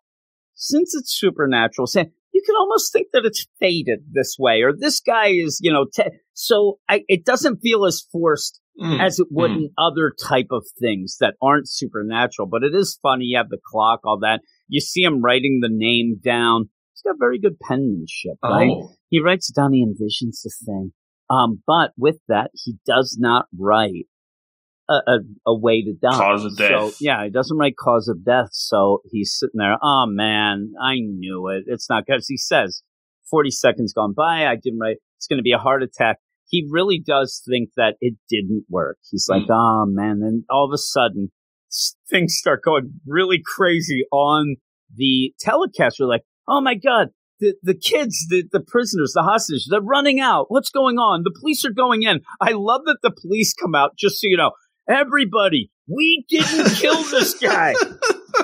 [0.55, 4.99] since it's supernatural, say you can almost think that it's faded this way, or this
[4.99, 9.27] guy is, you know, te- so I, it doesn't feel as forced Mm, as it
[9.31, 9.55] would mm.
[9.55, 12.45] in other type of things that aren't supernatural.
[12.45, 13.23] But it is funny.
[13.23, 14.41] You have the clock, all that.
[14.67, 16.69] You see him writing the name down.
[17.05, 18.69] Got very good penmanship, right?
[18.71, 18.91] Oh.
[19.09, 20.93] He writes down, he envisions the thing.
[21.29, 24.05] Um, but with that, he does not write
[24.89, 26.17] a, a, a way to die.
[26.17, 26.97] Cause of So, death.
[26.99, 28.49] yeah, he doesn't write cause of death.
[28.51, 31.63] So he's sitting there, oh man, I knew it.
[31.67, 32.81] It's not because He says,
[33.29, 36.17] 40 seconds gone by, I didn't write, it's going to be a heart attack.
[36.47, 38.97] He really does think that it didn't work.
[39.09, 40.21] He's like, oh man.
[40.23, 41.31] And all of a sudden,
[42.09, 44.57] things start going really crazy on
[44.95, 45.97] the telecast.
[45.99, 50.19] We're like, oh my God, the, the kids, the, the prisoners, the hostages, they're running
[50.19, 50.45] out.
[50.49, 51.23] What's going on?
[51.23, 52.21] The police are going in.
[52.39, 54.51] I love that the police come out, just so you know.
[54.87, 57.73] Everybody, we didn't kill this guy.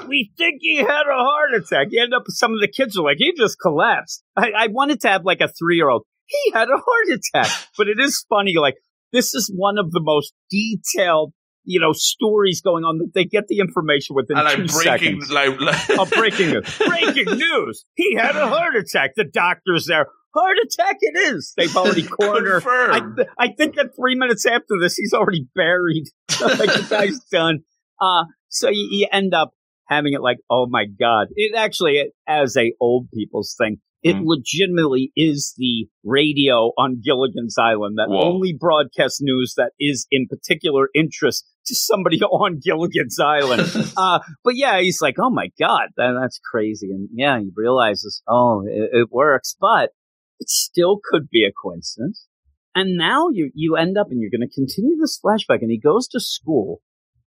[0.08, 1.88] We think he had a heart attack.
[1.92, 4.24] You end up, some of the kids are like, he just collapsed.
[4.36, 6.06] I, I wanted to have like a three year old.
[6.28, 7.52] He had a heart attack.
[7.78, 8.56] But it is funny.
[8.58, 8.76] Like,
[9.12, 11.34] this is one of the most detailed,
[11.64, 13.00] you know, stories going on.
[13.14, 15.32] They get the information within And two breaking, seconds.
[15.32, 16.78] like, like Oh, breaking news!
[16.88, 17.86] Breaking news!
[17.96, 19.12] He had a heart attack.
[19.16, 20.08] The doctor's there.
[20.34, 20.98] Heart attack!
[21.02, 21.54] It is.
[21.58, 22.64] They've already cornered.
[22.66, 26.06] I, th- I think that three minutes after this, he's already buried.
[26.42, 27.60] like the guy's done.
[28.00, 29.52] Uh, so you, you end up
[29.88, 31.28] having it like, oh my god!
[31.36, 34.22] It actually, as a old people's thing, it Mm.
[34.26, 38.22] legitimately is the radio on Gilligan's Island that Whoa.
[38.34, 43.70] only broadcasts news that is in particular interest to somebody on Gilligan's Island.
[43.98, 46.90] Uh, but yeah, he's like, oh my God, that, that's crazy.
[46.92, 49.92] And yeah, he realizes, oh, it, it works, but
[50.40, 52.28] it still could be a coincidence.
[52.74, 55.78] And now you, you end up and you're going to continue this flashback and he
[55.78, 56.82] goes to school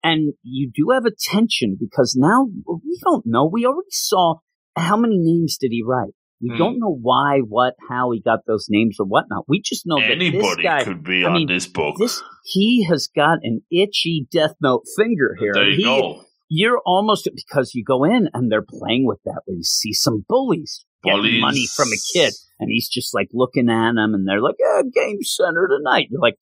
[0.04, 3.50] and you do have a tension because now we don't know.
[3.52, 4.36] We already saw
[4.76, 6.14] how many names did he write?
[6.42, 6.58] We Hmm.
[6.58, 9.46] don't know why, what, how he got those names or whatnot.
[9.48, 11.96] We just know that this anybody guy, could be I on mean, this book.
[12.00, 15.54] this, he has got an itchy Death Note finger here.
[15.54, 16.22] there you He- go.
[16.50, 20.26] you're almost because you go in and they're playing with that where you see some
[20.28, 24.42] bullies getting money from a kid and he's just like looking at them and they're
[24.42, 26.36] like yeah, game center tonight you're like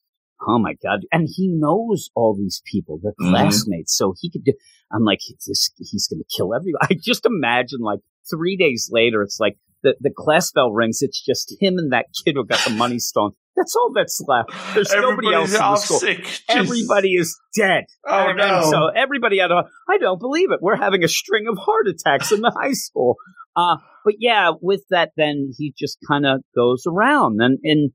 [0.47, 3.31] oh my god and he knows all these people they're Mhm.
[3.31, 4.53] classmates so he could do
[4.91, 5.17] i'm like
[5.47, 9.95] this, he's gonna kill everyone i just imagine like three days later it's like the,
[9.99, 13.31] the class bell rings it's just him and that kid who got the money stolen
[13.55, 16.23] that's all that's left there's nobody else in the school sick.
[16.23, 18.69] Just- everybody is dead Oh and, and no.
[18.71, 20.59] so everybody had a, I don't believe it.
[20.61, 23.15] We're having a string of heart attacks in the high school.
[23.55, 27.91] Uh, but yeah, with that, then he just kind of goes around and, and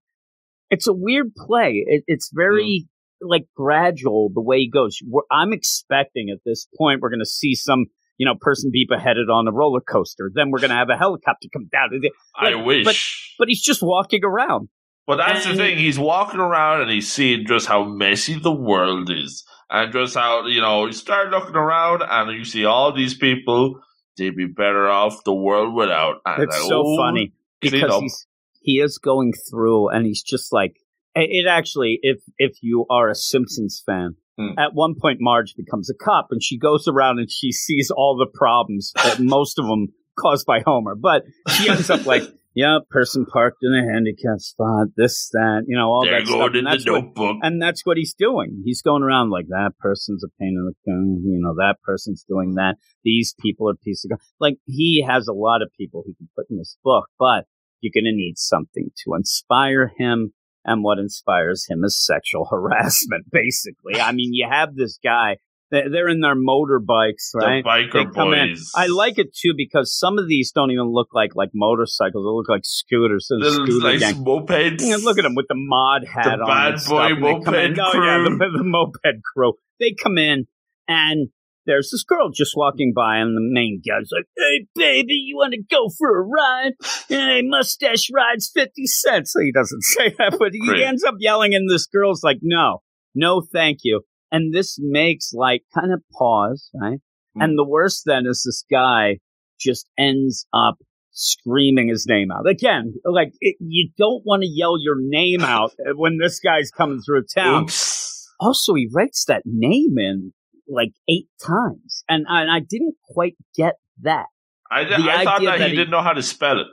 [0.70, 1.82] it's a weird play.
[1.86, 2.86] It, it's very
[3.20, 4.98] like gradual the way he goes.
[5.08, 7.86] We're, I'm expecting at this point, we're going to see some,
[8.18, 10.30] you know, person be beheaded on a roller coaster.
[10.34, 11.90] Then we're going to have a helicopter come down.
[12.34, 13.34] I like, wish.
[13.38, 14.68] But he's just walking around.
[15.06, 15.78] But that's And- the thing.
[15.78, 19.44] He's walking around and he's seeing just how messy the world is.
[19.68, 23.80] And just how, you know, you start looking around and you see all these people,
[24.16, 26.16] they'd be better off the world without.
[26.24, 28.26] And It's like, so oh, funny because he's
[28.62, 30.76] he is going through and he's just like
[31.16, 34.58] it actually if if you are a simpsons fan Hmm.
[34.58, 38.18] at one point marge becomes a cop and she goes around and she sees all
[38.18, 39.88] the problems that most of them
[40.18, 42.22] caused by homer but she ends up like
[42.54, 46.40] yeah person parked in a handicap spot this that you know all They're that stuff
[46.58, 46.84] and that's
[47.16, 48.62] what, and that's what he's doing.
[48.62, 52.22] He's going around like that person's a pain in the gun, you know, that person's
[52.28, 52.76] doing that.
[53.04, 54.18] These people are piece of gun.
[54.38, 57.44] Like he has a lot of people he can put in this book, but
[57.80, 60.32] you're going to need something to inspire him.
[60.68, 64.00] And what inspires him is sexual harassment, basically.
[64.00, 65.36] I mean, you have this guy
[65.70, 67.62] They- They're in their motorbikes, right?
[67.64, 68.50] The biker come in.
[68.50, 68.70] boys.
[68.76, 72.22] I like it too because some of these don't even look like like motorcycles.
[72.24, 73.26] They look like scooters.
[73.28, 74.24] So the Little scooter nice gang.
[74.24, 74.80] mopeds.
[74.80, 76.46] Yeah, look at them with the mod hat The on.
[76.46, 79.54] bad boy they come Oh, yeah, the, the moped crew.
[79.80, 80.46] They come in
[80.88, 81.28] and
[81.66, 85.52] there's this girl just walking by, and the main guy's like, "Hey, baby, you want
[85.54, 86.72] to go for a ride?
[87.08, 90.82] Hey, mustache rides fifty cents." So he doesn't say that, but he Great.
[90.82, 92.82] ends up yelling, and this girl's like, "No,
[93.14, 94.02] no, thank you."
[94.32, 97.00] And this makes like kind of pause, right?
[97.36, 97.44] Mm.
[97.44, 99.18] And the worst then is this guy
[99.58, 100.76] just ends up
[101.12, 102.94] screaming his name out again.
[103.04, 107.24] Like it, you don't want to yell your name out when this guy's coming through
[107.34, 107.64] town.
[107.64, 108.34] Oops.
[108.38, 110.32] Also, he writes that name in
[110.68, 114.26] like eight times, and and I didn't quite get that.
[114.70, 116.66] I, I thought that, that he he- didn't know how to spell it.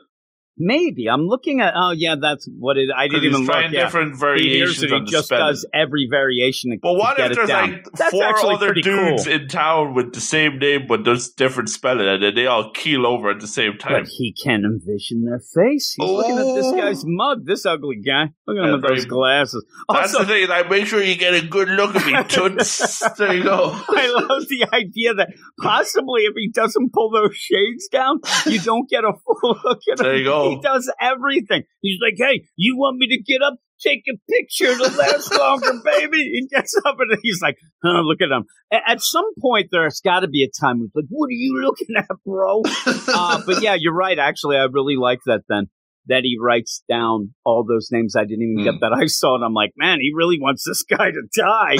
[0.58, 1.74] Maybe I'm looking at.
[1.76, 2.89] Oh yeah, that's what it.
[2.95, 3.74] I didn't even trying look.
[3.74, 3.86] Yeah.
[3.86, 4.82] different He variations.
[4.82, 5.47] He the just spelling.
[5.54, 6.72] does every variation.
[6.72, 9.34] To, But what if there's like That's four other dudes cool.
[9.34, 13.08] in town with the same name but there's different spelling and then they all keel
[13.08, 14.04] over at the same time?
[14.04, 15.93] But he can envision their face.
[15.97, 16.78] He's looking at this Oh.
[16.78, 18.26] guy's mug, this ugly guy.
[18.45, 19.66] Look at him with those glasses.
[19.89, 20.49] That's Also, the thing.
[20.49, 22.99] Like, make sure you get a good look at me, toots.
[23.18, 23.72] there you go.
[23.89, 25.30] I love the idea that
[25.62, 29.99] possibly if he doesn't pull those shades down, you don't get a full look at
[29.99, 30.04] him.
[30.06, 30.43] There you go.
[30.50, 31.64] He does everything.
[31.82, 33.56] He's like, hey, you want me to get up?
[33.82, 36.18] Take a picture to last longer, baby.
[36.18, 38.46] He gets up and he's like, oh, look at him.
[38.72, 41.96] At some point, there's got to be a time he's like, what are you looking
[41.98, 42.62] at, bro?
[42.86, 44.18] uh, but yeah, you're right.
[44.18, 45.68] Actually, I really like that then.
[46.08, 48.72] That he writes down all those names I didn't even Hmm.
[48.72, 51.78] get that I saw, and I'm like, man, he really wants this guy to die.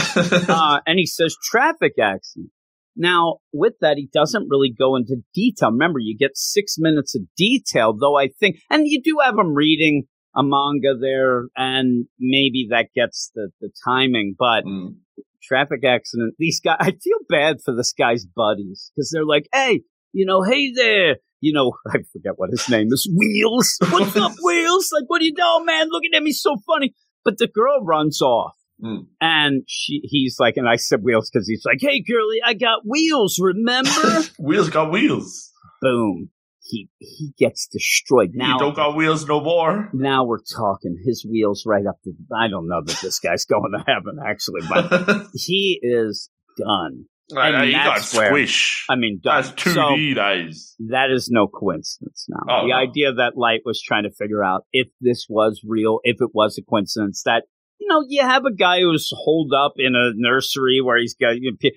[0.48, 2.50] uh, and he says traffic accident.
[2.96, 5.72] Now, with that, he doesn't really go into detail.
[5.72, 9.54] Remember, you get six minutes of detail, though I think, and you do have him
[9.54, 10.04] reading
[10.36, 14.96] a manga there, and maybe that gets the, the timing, but Mm.
[15.44, 16.36] traffic accident.
[16.40, 19.82] These guys, I feel bad for this guy's buddies because they're like, hey,
[20.12, 21.18] you know, hey there.
[21.42, 23.10] You know, I forget what his name is.
[23.16, 23.78] Wheels.
[23.90, 24.90] What's up, Wheels?
[24.94, 25.88] Like, what are you doing, man?
[25.92, 26.94] Looking at me so funny.
[27.26, 28.54] But the girl runs off.
[28.84, 29.06] Mm.
[29.22, 32.82] And she, he's like, and I said wheels because he's like, hey, girlie, I got
[32.86, 33.92] wheels, remember?
[34.40, 35.52] Wheels got wheels.
[35.82, 36.30] Boom.
[36.62, 38.32] He, he gets destroyed.
[38.34, 39.90] Now, you don't got wheels no more.
[39.94, 43.72] now we're talking his wheels right up to, I don't know that this guy's going
[43.72, 47.06] to heaven, actually, but he is done.
[47.30, 48.86] And that's where- squish.
[48.90, 49.44] I mean, done.
[49.44, 50.76] That's two So, D eyes.
[50.90, 52.44] that is no coincidence now.
[52.50, 52.76] Oh, the no.
[52.76, 56.58] idea that Light was trying to figure out if this was real, if it was
[56.58, 57.44] a coincidence, that,
[57.84, 61.32] you know, you have a guy who's holed up in a nursery where he's got,
[61.38, 61.70] you know,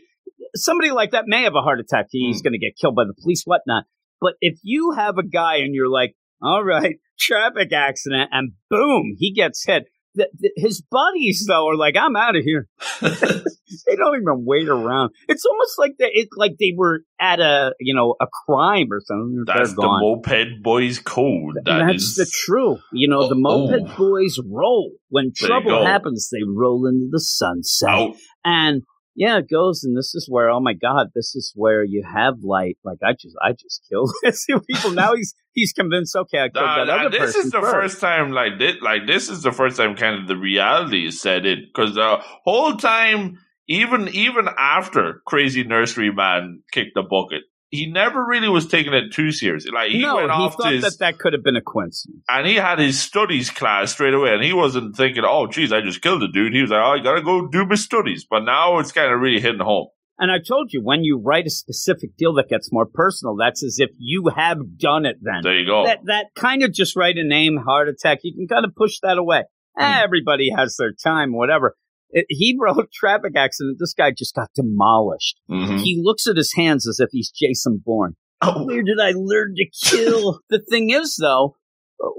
[0.54, 2.07] somebody like that may have a heart attack.
[2.11, 2.44] He's Hmm.
[2.44, 3.84] going to get killed by the police, whatnot.
[4.20, 9.16] But if you have a guy and you're like, all right, traffic accident, and boom,
[9.18, 9.84] he gets hit.
[10.16, 12.68] The, the, his buddies though are like, I'm out of here.
[13.00, 15.10] they don't even wait around.
[15.28, 19.00] It's almost like they, it's like they were at a, you know, a crime or
[19.04, 19.44] something.
[19.46, 20.00] That's They're the gone.
[20.00, 21.56] moped boys code.
[21.64, 22.78] That That's is- the true.
[22.92, 23.68] You know, the Oh, oh.
[23.68, 23.96] moped oh.
[23.98, 24.92] boys roll.
[25.10, 27.88] When There trouble happens, they roll into the sunset.
[27.88, 28.16] Out.
[28.44, 28.82] And
[29.16, 32.34] yeah, it goes, and this is where, oh my God, this is where you have
[32.42, 32.76] light.
[32.84, 34.92] Like I just, I just killed this people.
[34.92, 36.14] Now he's he's convinced.
[36.14, 37.72] Okay, I killed Nah, that other this person is the first.
[37.72, 41.20] first time like this like this is the first time kind of the reality is
[41.20, 43.38] set in because the whole time
[43.68, 49.12] even even after crazy nursery man kicked the bucket he never really was taking it
[49.12, 51.42] too seriously like he no, went he off thought to his that that could have
[51.42, 52.22] been a coincidence.
[52.28, 55.80] and he had his studies class straight away and he wasn't thinking oh geez i
[55.80, 58.40] just killed a dude he was like oh i gotta go do my studies but
[58.40, 59.88] now it's kind of really hitting home
[60.18, 63.62] And I told you, when you write a specific deal that gets more personal, that's
[63.62, 65.16] as if you have done it.
[65.20, 68.20] Then there you go that that kind of just write a name, heart attack.
[68.22, 69.42] You can kind of push that away.
[69.76, 70.04] Hmm.
[70.04, 71.76] everybody has their time, whatever.
[72.18, 73.76] It, he wrote traffic accident.
[73.78, 75.38] This guy just got demolished.
[75.50, 75.80] Mhm.
[75.82, 78.16] He looks at his hands as if he's Jason Bourne.
[78.42, 80.40] Oh, Where did I learn to kill?
[80.50, 81.56] the thing is, though,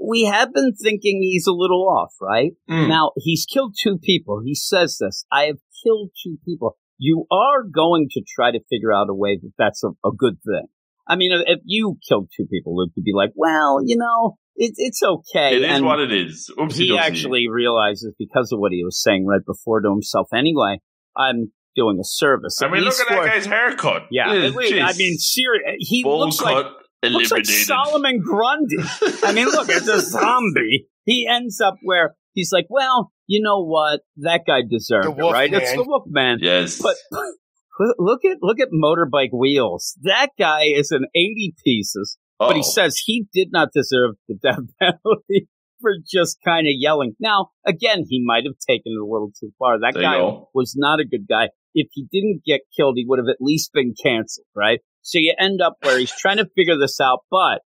[0.04, 2.52] we have been thinking he's a little off, right?
[2.70, 2.88] mm.
[2.88, 4.42] Now, he's killed two people.
[4.44, 6.76] He says this I have killed two people.
[6.98, 10.38] You are going to try to figure out a way that that's a, a good
[10.44, 10.66] thing.
[11.06, 14.74] I mean, if- you killed two people, Luke would be like, well, you know, it,
[14.76, 15.56] it's okay.
[15.56, 16.98] it is and what it is Oopsie he doopsie.
[17.00, 20.80] actually realizes because of what he was saying right before to himself anyway,
[21.16, 22.60] I'm doing a service.
[22.60, 25.62] i At mean look least at that guy's haircut Yeah, wait, I mean, serious.
[25.78, 28.76] He Bowl looks like cut looks like Solomon Grundy.
[29.22, 33.64] I mean, look, as a zombie, he ends up where he's like, well, you know
[33.64, 34.00] what?
[34.18, 35.52] That guy deserved it, Wolf right?
[35.52, 36.38] It's the Wolf Man.
[36.40, 36.96] yes But
[37.98, 39.96] look at look at motorbike wheels.
[40.02, 44.60] That guy is an eighty pieces, but he says he did not deserve the death
[44.80, 45.48] penalty
[45.80, 47.14] for just kind of yelling.
[47.20, 49.78] Now, again, he might have taken it a little too far.
[49.78, 50.18] That There guy
[50.54, 51.48] was not a good guy.
[51.74, 54.80] if he didn't get killed, he would have at least been canceled, right?
[55.02, 57.62] So you end up where he's trying to figure this out, but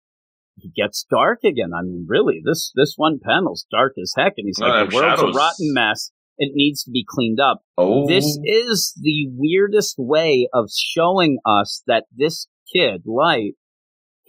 [0.55, 1.71] he gets dark again.
[1.77, 5.19] I mean, really, this this one panel's dark as heck, and he's like, "The world's
[5.21, 5.35] shadows.
[5.35, 6.11] a rotten mess.
[6.37, 8.07] It needs to be cleaned up." Oh.
[8.07, 13.53] This is the weirdest way of showing us that this kid, Light,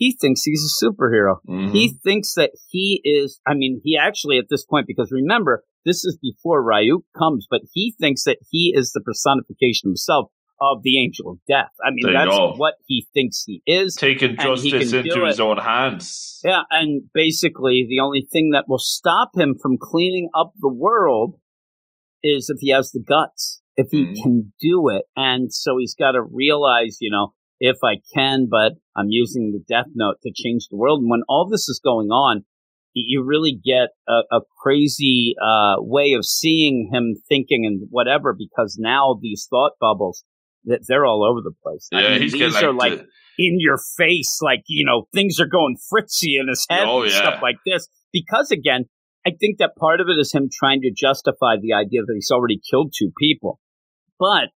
[0.00, 1.36] he thinks he's a superhero.
[1.46, 1.72] Mm-hmm.
[1.72, 3.38] He thinks that he is.
[3.46, 7.60] I mean, he actually at this point, because remember, this is before Ryuk comes, but
[7.74, 11.70] he thinks that he is the personification himself of the angel of death.
[11.84, 13.94] I mean, that's what he thinks he is.
[13.94, 16.40] Taking justice into his own hands.
[16.42, 21.34] Yeah, and basically the only thing that will stop him from cleaning up the world
[22.22, 24.22] is if he has the guts, if he mm.
[24.22, 25.04] can do it.
[25.14, 29.62] And so he's got to realize, you know, if I can, but I'm using the
[29.72, 31.00] death note to change the world.
[31.02, 32.44] And when all this is going on,
[32.94, 38.76] you really get a, a crazy uh, way of seeing him thinking and whatever, because
[38.80, 40.24] now these thought bubbles
[40.64, 41.88] that they're all over the place.
[41.92, 43.00] Yeah, I mean, he's these are like
[43.38, 47.10] in your face, like you know things are going fritzy in his head oh, and
[47.10, 47.18] yeah.
[47.18, 47.88] stuff like this.
[48.12, 48.86] Because again,
[49.26, 52.30] I think that part of it is him trying to justify the idea that he's
[52.32, 53.60] already killed two people.
[54.18, 54.50] But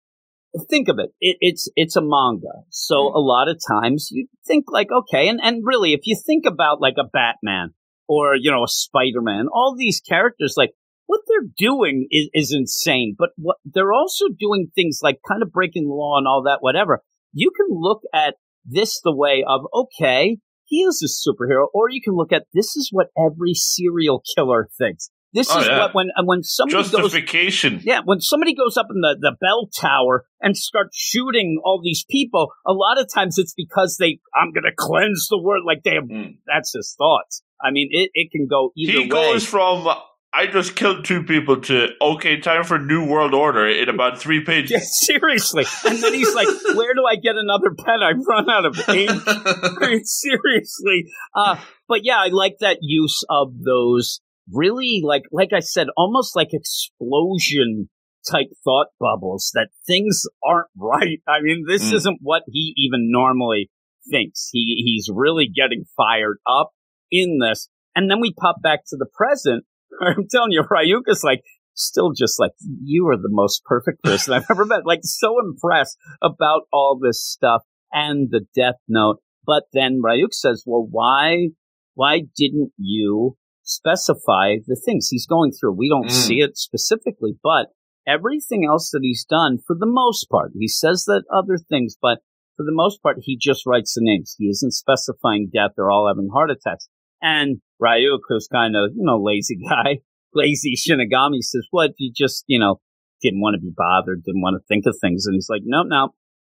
[0.69, 3.15] think of it, it it's it's a manga, so mm.
[3.15, 6.81] a lot of times you think like, okay, and and really, if you think about
[6.81, 7.75] like a Batman
[8.09, 10.73] or you know a Spider Man, all these characters, like
[11.07, 15.53] what they're doing is, is insane, but what they're also doing things like kind of
[15.53, 17.01] breaking the law and all that, whatever.
[17.33, 22.01] You can look at this the way of, okay, he is a superhero, or you
[22.03, 25.11] can look at this is what every serial killer thinks.
[25.35, 25.81] This oh, is yeah.
[25.81, 27.75] what when uh, when somebody justification.
[27.75, 31.81] Goes, yeah, when somebody goes up in the, the bell tower and starts shooting all
[31.83, 35.65] these people, a lot of times it's because they I'm going to cleanse the world.
[35.67, 36.37] Like they have, mm.
[36.47, 37.43] that's his thoughts.
[37.61, 39.05] I mean, it, it can go either he way.
[39.05, 39.89] He goes from
[40.35, 44.45] I just killed two people to okay, time for New World Order in about three
[44.45, 44.71] pages.
[44.73, 45.65] Yeah, seriously.
[45.85, 48.03] And then he's like, Where do I get another pen?
[48.03, 49.11] I've run out of ink.
[50.05, 51.05] Seriously.
[51.35, 51.57] Uh,
[51.89, 54.21] but yeah, I like that use of those
[54.53, 57.89] really like like I said, almost like explosion
[58.31, 61.21] type thought bubbles that things aren't right.
[61.29, 61.95] I mean, this mm.
[61.95, 63.71] isn't what he even normally
[64.11, 64.51] thinks.
[64.53, 66.71] He he's really getting fired up
[67.11, 67.69] in this.
[67.97, 69.65] And then we pop back to the present
[70.01, 71.43] I'm telling you, Ryuka's like
[71.75, 74.87] still just like you are the most perfect person I've ever met.
[74.87, 79.19] Like so impressed about all this stuff and the death note.
[79.47, 81.49] But then Ryuk says, "Well, why,
[81.95, 85.73] why didn't you specify the things he's going through?
[85.73, 86.13] We don't mm.
[86.13, 87.69] see it specifically, but
[88.07, 92.19] everything else that he's done, for the most part, he says that other things, but
[92.57, 94.37] for the most part, he just writes the names.
[94.39, 95.73] He isn't specifying death.
[95.77, 96.89] They're all having heart attacks.
[97.21, 100.01] And Ryuk, who's kind of, you know, lazy guy,
[100.35, 102.81] lazy Shinigami says, what, you just, you know,
[103.23, 105.27] didn't want to be bothered, didn't want to think of things.
[105.27, 106.11] And he's like, no, no,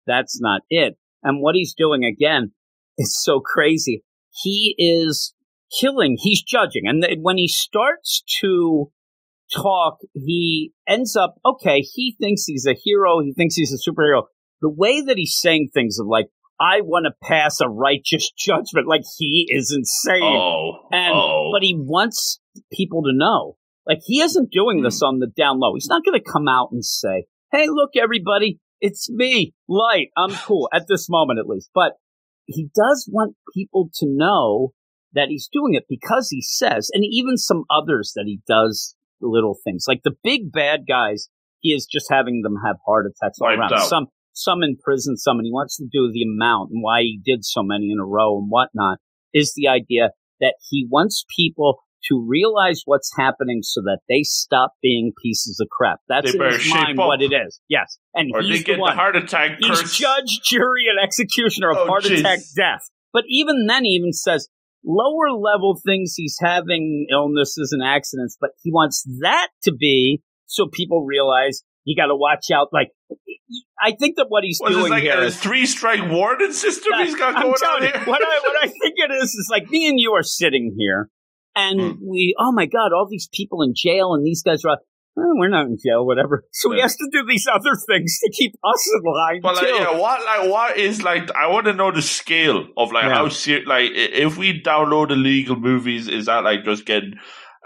[0.08, 0.98] that's not it.
[1.24, 2.52] And what he's doing again
[2.98, 4.04] is so crazy.
[4.32, 5.34] He is
[5.80, 6.84] killing, he's judging.
[6.86, 8.92] And when he starts to
[9.54, 13.20] talk, he ends up, okay, he thinks he's a hero.
[13.22, 14.24] He thinks he's a superhero.
[14.62, 16.28] The way that he's saying things of like,
[16.60, 18.88] I want to pass a righteous judgment.
[18.88, 20.22] Like he is insane.
[20.24, 21.50] Oh, and oh.
[21.52, 22.40] but he wants
[22.72, 23.58] people to know.
[23.88, 25.08] Like he isn't doing this hmm.
[25.08, 25.74] on the down low.
[25.74, 30.10] He's not going to come out and say, "Hey, look, everybody, it's me, Light.
[30.16, 31.94] I'm cool at this moment, at least." But
[32.46, 34.74] he does want people to know
[35.14, 39.58] that he's doing it because he says, and even some others that he does little
[39.64, 41.30] things like the big bad guys.
[41.60, 43.72] He is just having them have heart attacks all around.
[43.72, 43.88] Out.
[43.88, 47.22] Some some in prison, some, and he wants to do the amount and why he
[47.24, 48.98] did so many in a row and whatnot,
[49.34, 50.10] is the idea
[50.40, 55.70] that he wants people to realize what's happening so that they stop being pieces of
[55.70, 56.00] crap.
[56.10, 57.08] That's in his mind up.
[57.08, 57.60] what it is.
[57.70, 58.00] Yes.
[58.16, 58.92] And or he's the, one.
[58.92, 59.98] the heart attack He's curse.
[59.98, 62.22] judge, jury, and executioner of oh, heart geez.
[62.22, 62.90] attack death.
[63.14, 64.48] But even then, he even says
[64.84, 70.68] lower level things he's having illnesses and accidents, but he wants that to be so
[70.68, 72.68] people realize you got to watch out.
[72.72, 72.90] Like,
[73.82, 77.16] I think that what he's what doing like here a three strike warden system he's
[77.16, 77.92] got I'm going on here.
[78.06, 81.10] what I what I think it is is like me and you are sitting here,
[81.56, 82.10] and hmm.
[82.10, 84.78] we oh my god, all these people in jail, and these guys are.
[85.18, 86.46] Oh, we're not in jail, whatever.
[86.54, 86.78] So yeah.
[86.78, 89.40] he has to do these other things to keep us in line.
[89.42, 91.30] But like, yeah, what like what is like?
[91.36, 93.16] I want to know the scale of like yeah.
[93.16, 97.16] how ser- like if we download illegal movies, is that like just getting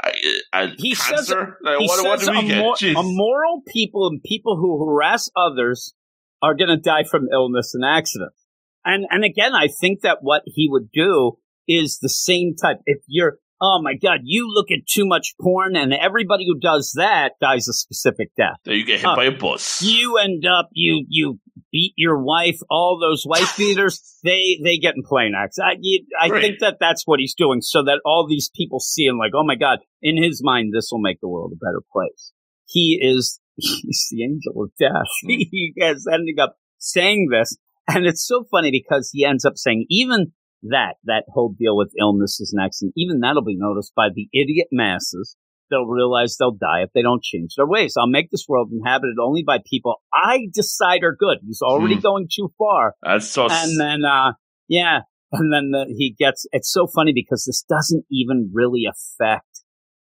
[0.04, 1.24] a, uh, uh, uh, he cancer?
[1.24, 2.60] Says, like, he what, says what do we get?
[2.60, 5.94] Mor- immoral people and people who harass others
[6.42, 8.46] are going to die from illness and accidents.
[8.84, 11.38] And and again, I think that what he would do
[11.68, 12.78] is the same type.
[12.86, 16.94] If you're oh my god, you look at too much porn, and everybody who does
[16.96, 18.58] that dies a specific death.
[18.64, 19.82] There you get hit Uh, by a bus.
[19.82, 21.40] You end up you you
[21.72, 22.60] beat your wife.
[22.70, 25.58] All those wife beaters, they they get in plane acts.
[25.60, 26.42] I you, I Right.
[26.42, 29.44] think that that's what he's doing, so that all these people see him like, oh
[29.44, 32.32] my god, in his mind, this will make the world a better place.
[32.68, 35.10] He is he's the angel of death.
[35.28, 37.58] he is ending up saying this,
[37.88, 40.34] and it's so funny because he ends up saying even
[40.70, 44.68] that that whole deal with illnesses and accident, even that'll be noticed by the idiot
[44.72, 45.36] masses.
[45.72, 47.96] They'll realize they'll die if they don't change their ways.
[48.00, 51.40] I'll make this world inhabited only by people I decide are good.
[51.46, 52.02] He's already Hmm.
[52.02, 52.94] going too far.
[53.02, 53.48] That's so.
[53.50, 54.34] And then, uh,
[54.68, 55.00] yeah,
[55.32, 59.64] and then the, he gets, it's so funny because this doesn't even really affect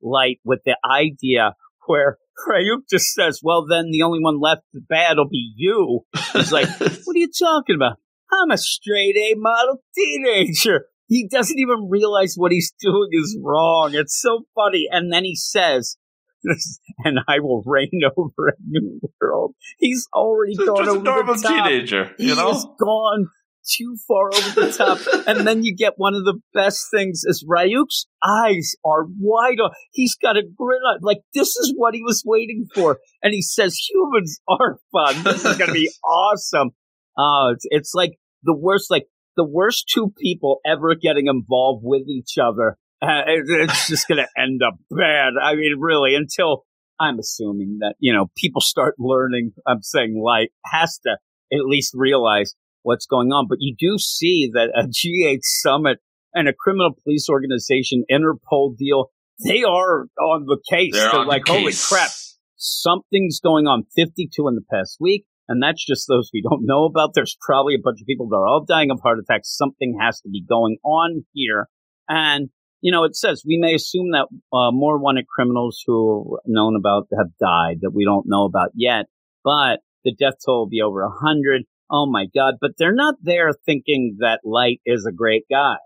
[0.02, 1.56] Light with the idea
[1.88, 2.18] where
[2.48, 6.02] Ryuk just says, well, then the only one left bad will be you.
[6.34, 7.98] He's like, what are you talking about?
[8.32, 10.86] I'm a straight A model teenager.
[11.08, 13.92] He doesn't even realize what he's doing is wrong.
[13.94, 14.88] It's so funny.
[14.92, 15.98] And then he says,
[17.06, 19.56] and I will reign over a new world.
[19.78, 21.66] He's already just, gone just a over normal the top.
[21.66, 22.52] teenager, He you know.
[22.54, 23.30] has gone
[23.70, 25.00] too far over the top.
[25.28, 29.76] and then you get one of the best things is Ryuk's eyes are wide open.
[29.92, 33.00] He's got a grin on like this is what he was waiting for.
[33.22, 35.24] And he says humans are fun.
[35.24, 36.72] This is gonna be awesome.
[37.18, 42.08] Uh it's, it's like the worst like the worst two people ever getting involved with
[42.08, 42.78] each other.
[43.02, 45.34] Uh, it- it's just gonna end up bad.
[45.42, 46.64] I mean, really, until
[47.00, 51.18] I'm assuming that, you know, people start learning, I'm saying light has to
[51.54, 53.46] at least realize what's going on.
[53.48, 56.00] But you do see that a G8 summit
[56.34, 59.12] and a criminal police organization, Interpol deal,
[59.46, 60.94] they are on the case.
[60.94, 61.88] They're They're like, the holy case.
[61.88, 62.10] crap,
[62.56, 65.26] something's going on 52 in the past week.
[65.48, 67.12] And that's just those we don't know about.
[67.14, 69.56] There's probably a bunch of people that are all dying of heart attacks.
[69.56, 71.68] Something has to be going on here.
[72.10, 72.50] And,
[72.82, 76.76] you know, it says we may assume that uh, more wanted criminals who are known
[76.76, 79.06] about have died that we don't know about yet.
[79.44, 81.64] But the death toll will be over a hundred.
[81.90, 82.56] Oh my God.
[82.60, 85.78] But they're not there thinking that Light is a great guy.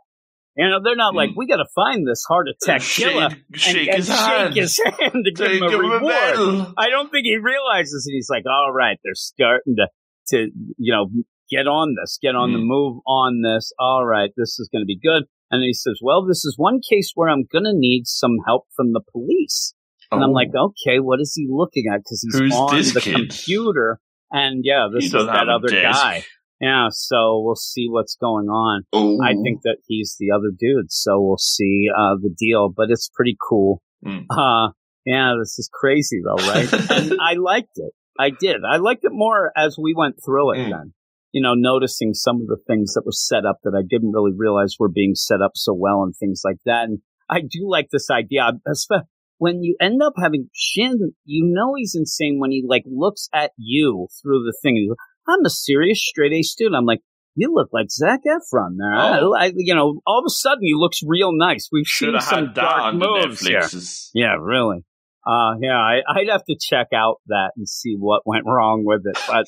[0.58, 1.36] You know, they're not like, Mm.
[1.38, 4.56] we got to find this heart attack killer shake, and, shake and his hand.
[4.56, 6.02] his hand to give him a him reward.
[6.04, 6.74] medal.
[6.78, 8.12] I don't think he realizes it.
[8.14, 9.88] He's like, all right, they're starting to,
[10.30, 11.08] to, you know,
[11.50, 12.66] get on this, get on the Mm.
[12.68, 13.72] move on this.
[13.80, 15.24] All right, this is going to be good.
[15.52, 18.66] And he says, well, this is one case where I'm going to need some help
[18.76, 19.74] from the police.
[20.12, 20.34] And I'm Oh.
[20.34, 22.00] like, okay, what is he looking at?
[22.00, 23.16] Because he's Who's on the kid?
[23.16, 24.00] computer.
[24.32, 26.02] And yeah, He this is that other desk.
[26.02, 26.24] guy.
[26.62, 28.84] Yeah, so we'll see what's going on.
[28.94, 29.18] Oh.
[29.24, 32.70] I think that he's the other dude, so we'll see uh, the deal.
[32.70, 33.82] But it's pretty cool.
[34.06, 34.26] Mm.
[34.30, 34.72] Uh,
[35.06, 36.72] yeah, this is crazy though, right?
[36.92, 37.94] and I liked it.
[38.20, 38.58] I did.
[38.70, 40.58] I liked it more as we went through it.
[40.58, 40.70] Mm.
[40.70, 40.94] Then,
[41.32, 44.34] you know, noticing some of the things that were set up that I didn't really
[44.36, 46.84] realize were being set up so well, and things like that.
[46.84, 48.52] And I do like this idea.
[49.40, 53.52] When you end up having Shin, you know he's insane when he like looks at
[53.58, 54.94] you through the thing.
[55.28, 56.76] And he's like, I'm a serious straight A student.
[56.76, 57.02] I'm like,
[57.36, 58.94] you look like Zac Efron there.
[58.96, 59.34] Oh.
[59.36, 61.70] I, I- you know, all of a sudden he looks real nice.
[61.72, 63.62] We've should seen some dark moves here.
[64.14, 64.84] Yeah, really.
[65.26, 69.02] Uh, yeah, I, I'd have to check out that and see what went wrong with
[69.06, 69.18] it.
[69.28, 69.46] But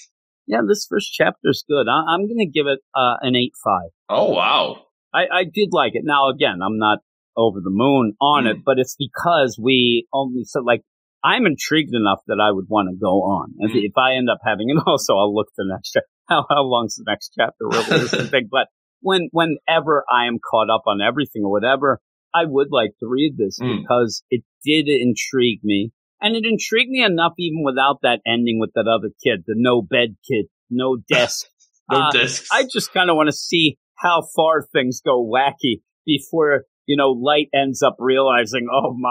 [0.48, 1.88] yeah, this first chapter's good.
[1.90, 3.80] I, I'm going to give it uh, an 8.5.
[4.10, 4.84] Oh wow.
[5.14, 6.04] I, I did like it.
[6.06, 7.00] Now, again, I'm not
[7.36, 8.64] over the moon on it, Mm.
[8.66, 10.82] but it's because we only said, like,
[11.24, 13.54] I'm intrigued enough that I would want to go on.
[13.60, 13.86] If, Mm.
[13.86, 16.08] if I end up having it, also, I'll look the next chapter.
[16.30, 18.48] How, how long's the next chapter really thing.
[18.50, 18.68] But
[19.02, 22.00] when, whenever I am caught up on everything or whatever,
[22.34, 23.82] I would like to read this Mm.
[23.82, 25.92] because it did intrigue me.
[26.22, 29.82] And it intrigued me enough even without that ending with that other kid, the no
[29.82, 31.46] bed kid, no desk.
[31.92, 32.48] No Uh, discs.
[32.52, 37.10] I just kind of want to see how far things go wacky before, you know,
[37.12, 39.10] Light ends up realizing, oh my,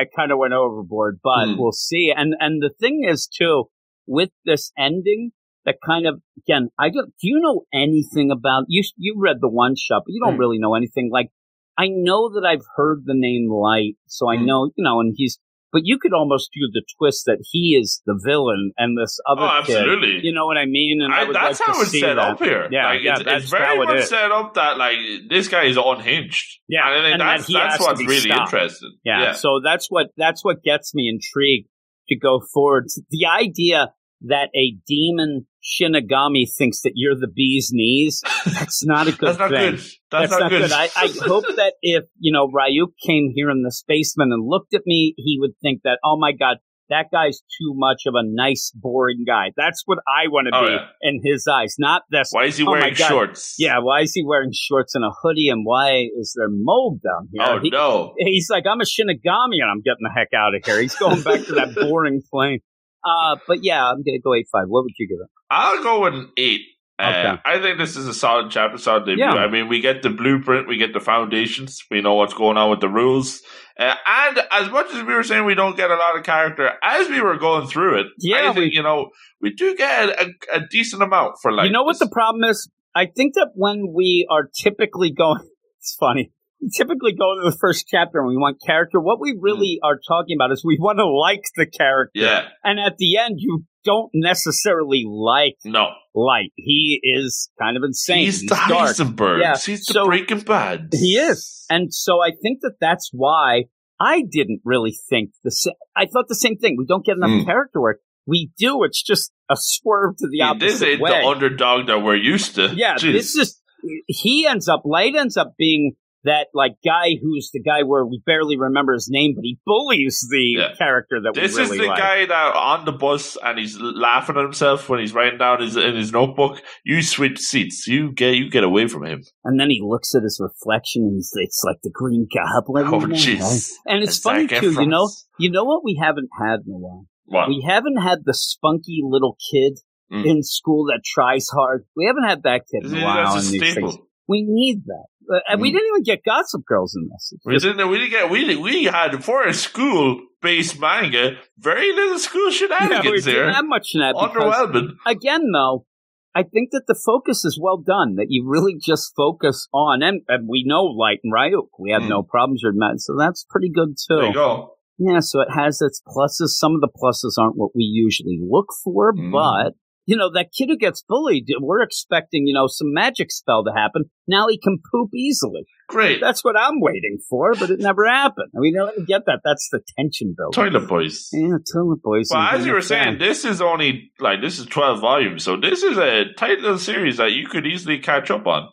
[0.00, 1.58] I, kind of went overboard, but Hmm.
[1.58, 2.12] we'll see.
[2.14, 3.64] And, and the thing is too,
[4.06, 5.32] with this ending,
[5.64, 9.48] that kind of, again, I don't, do you know anything about, you, you read the
[9.48, 10.40] one shot, but you don't Hmm.
[10.40, 11.10] really know anything.
[11.10, 11.30] Like,
[11.78, 14.46] I know that I've heard the name Light, so I Hmm.
[14.46, 15.38] know, you know, and he's,
[15.74, 19.42] but you could almost do the twist that he is the villain and this other
[19.42, 19.76] oh, kid.
[19.76, 20.20] absolutely.
[20.22, 21.02] You know what I mean?
[21.02, 22.18] And I, I, that's like how it's set that.
[22.18, 22.68] up here.
[22.70, 24.98] Yeah, like, yeah, it's, that's it's very how it set up that like
[25.28, 26.60] this guy is unhinged.
[26.68, 28.54] Yeah, and, and that's he that's what's really stopped.
[28.54, 28.96] interesting.
[29.04, 31.68] Yeah, So that's what that's what gets me intrigued
[32.08, 32.86] to go forward.
[33.10, 33.92] The idea
[34.28, 39.38] that a demon Shinigami thinks that you're the bee's knees, that's not a good that's
[39.38, 39.70] not thing.
[39.76, 39.80] good.
[40.10, 40.72] That's, not, good.
[40.72, 44.74] I, I hope that if, you know, Ryuk came here in this basement and looked
[44.74, 46.58] at me, he would think that, oh my God,
[46.90, 49.52] that guy's too much of a nice, boring guy.
[49.56, 50.86] That's what I want to Oh, be yeah.
[51.00, 52.28] in his eyes, not this.
[52.30, 53.54] Why is he Oh wearing shorts?
[53.58, 57.28] Yeah, why is he wearing shorts and a hoodie, and why is there mold down
[57.32, 57.42] here?
[57.48, 58.12] Oh He- no.
[58.18, 60.80] He's like, I'm a Shinigami, and I'm getting the heck out of here.
[60.82, 62.60] He's going back to that boring plane.
[63.04, 64.64] Uh, but yeah, I'm gonna go eight five.
[64.68, 65.28] What would you give it?
[65.50, 66.62] I'll go with an eight.
[66.96, 69.24] Uh, I think this is a solid chapter, solid debut.
[69.24, 69.32] Yeah.
[69.34, 72.70] I mean, we get the blueprint, we get the foundations, we know what's going on
[72.70, 73.42] with the rules.
[73.76, 76.70] Uh, and as much as we were saying we don't get a lot of character,
[76.84, 80.08] as we were going through it, Yeah, I think, we- you know, we do get
[80.10, 81.66] a, a decent amount for like.
[81.66, 82.70] you know what the problem is?
[82.94, 85.40] I think that when we are typically going,
[85.80, 86.30] it's funny.
[86.76, 88.98] Typically go to the first chapter and we want character.
[89.00, 92.12] What we really are talking about is we want to like the character.
[92.14, 95.88] Yeah, And at the end, you don't necessarily like no.
[96.14, 96.52] Light.
[96.56, 98.24] He is kind of insane.
[98.24, 98.90] He's, the dark.
[98.96, 99.40] Heisenberg.
[99.42, 100.88] Yeah, He's the so- Breaking Bad.
[100.92, 101.66] He is.
[101.68, 103.64] And so I think that that's why
[104.00, 105.74] I didn't really think the same.
[105.96, 106.76] I thought the same thing.
[106.78, 107.44] We don't get enough Mm.
[107.46, 108.00] character work.
[108.26, 108.84] We do.
[108.84, 111.10] It's just a swerve to the Yeah, this opposite ain't way.
[111.10, 112.72] the underdog that we're used to.
[112.74, 113.12] yeah, Jeez.
[113.12, 113.60] this is.
[114.06, 114.82] He ends up.
[114.86, 115.92] Light ends up being
[116.24, 120.26] that like guy who's the guy where we barely remember his name, but he bullies
[120.30, 120.74] the Yeah.
[120.76, 121.98] character that This we really like This is the like.
[121.98, 125.76] guy that on the bus and he's laughing at himself when he's writing down his
[125.76, 126.62] in his notebook.
[126.84, 127.86] You switch seats.
[127.86, 129.22] You get you get away from him.
[129.44, 132.86] And then he looks at his reflection, and he's, it's like the Green Goblin.
[132.86, 133.70] Oh jeez.
[133.86, 134.72] And it's And funny Zac too.
[134.72, 135.08] You know,
[135.38, 137.06] you know what we haven't had in a while.
[137.26, 137.48] What?
[137.48, 139.78] We haven't had the spunky little kid
[140.12, 140.26] Mm.
[140.26, 141.86] in school that tries hard.
[141.96, 143.34] We haven't had that kid in a while.
[143.34, 144.06] That's a in these staple.
[144.28, 145.06] We need that.
[145.32, 145.74] Uh, and we Mm.
[145.74, 147.32] didn't even get Gossip Girls in this.
[147.34, 147.88] It's We just- didn't.
[147.88, 148.30] We didn't get.
[148.30, 151.36] We we had for a school based manga.
[151.58, 154.14] Very little school yeah, we shenanigans didn't much that.
[154.14, 154.88] Underwhelming.
[155.06, 155.86] again, though,
[156.34, 158.16] I think that the focus is well done.
[158.16, 161.68] That you really just focus on, and, and we know Light and Ryuk.
[161.78, 162.08] We have Mm.
[162.10, 164.16] no problems with that, so that's pretty good too.
[164.16, 164.72] There you go.
[164.98, 166.50] Yeah, so it has its pluses.
[166.50, 169.32] Some of the pluses aren't what we usually look for, Mm.
[169.32, 169.74] but
[170.06, 173.72] you know, that kid who gets bullied, we're expecting, you know, some magic spell to
[173.72, 174.04] happen.
[174.26, 175.66] Now he can poop easily.
[175.88, 176.20] Great.
[176.20, 178.50] That's what I'm waiting for, but it never happened.
[178.56, 179.40] I mean, I don't get that.
[179.44, 180.54] That's the tension build.
[180.54, 181.28] Toilet boys.
[181.32, 182.28] Yeah, toilet boys.
[182.30, 185.82] Well, as you were saying, this is only like this is twelve volumes, so this
[185.82, 188.70] is a tight little series that you could easily catch up on.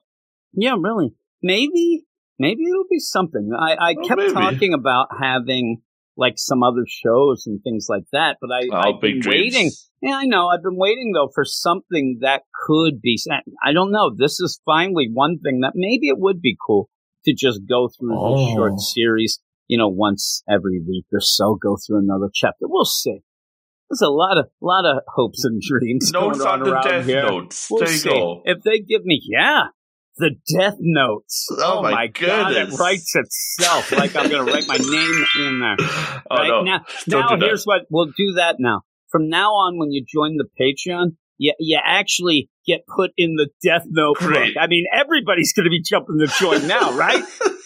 [0.53, 1.13] Yeah, really.
[1.43, 2.05] Maybe,
[2.39, 3.51] maybe it'll be something.
[3.57, 4.33] I, I kept maybe.
[4.33, 5.81] talking about having
[6.17, 9.53] like some other shows and things like that, but I, Oh, I've been dreams.
[9.55, 9.71] waiting.
[10.01, 10.47] Yeah, I know.
[10.47, 13.17] I've been waiting though for something that could be.
[13.63, 14.11] I don't know.
[14.15, 16.89] This is finally one thing that maybe it would be cool
[17.25, 18.53] to just go through the Oh.
[18.55, 19.39] short series.
[19.67, 22.65] You know, once every week or so, go through another chapter.
[22.67, 23.19] We'll see.
[23.89, 26.83] There's a lot of lot of hopes and dreams Notes going on, on the around
[26.83, 27.23] death here.
[27.23, 27.67] notes.
[27.69, 28.09] We'll there you see.
[28.09, 28.41] go.
[28.43, 29.65] If they give me, yeah,
[30.17, 31.47] the death notes.
[31.57, 32.79] Oh, my god, it goodness.
[32.79, 35.75] writes itself like I'm going to write my name in there.
[36.29, 36.61] Oh right no.
[36.63, 38.33] now, Don't now here's what we'll do.
[38.35, 38.81] That now,
[39.11, 43.49] from now on, when you join the Patreon, you you actually get put in the
[43.63, 44.53] death note Great.
[44.53, 44.61] book.
[44.63, 47.23] I mean, everybody's going to be jumping the join now, right?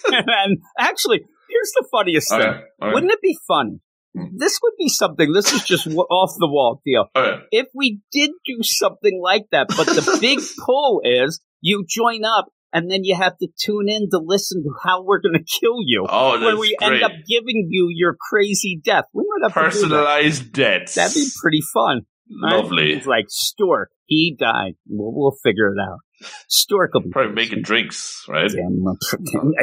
[0.08, 1.20] and actually,
[1.50, 2.39] here's the funniest thing.
[2.41, 2.62] Okay.
[2.82, 3.80] Wouldn't it be fun?
[4.18, 4.38] Hmm.
[4.38, 5.34] This would be something.
[5.34, 7.41] This is just w- off the wall deal Okay.
[7.52, 12.45] if we did do something like that, but the big pull is you join up
[12.72, 15.78] and then you have to tune in to listen to how we're going to kill
[15.84, 16.05] you.
[16.07, 16.93] Oh, when that's we great.
[16.93, 19.05] end up giving you your crazy death.
[19.13, 19.95] We might have to do that.
[19.95, 20.95] Personalized deaths.
[20.95, 22.01] That'd be pretty fun.
[22.30, 22.93] lovely.
[22.93, 24.74] It's like Stork, he died.
[24.88, 25.99] We'll, we'll figure it out.
[26.47, 28.49] Stork will be Probably making drinks, right?
[28.49, 28.86] Damn,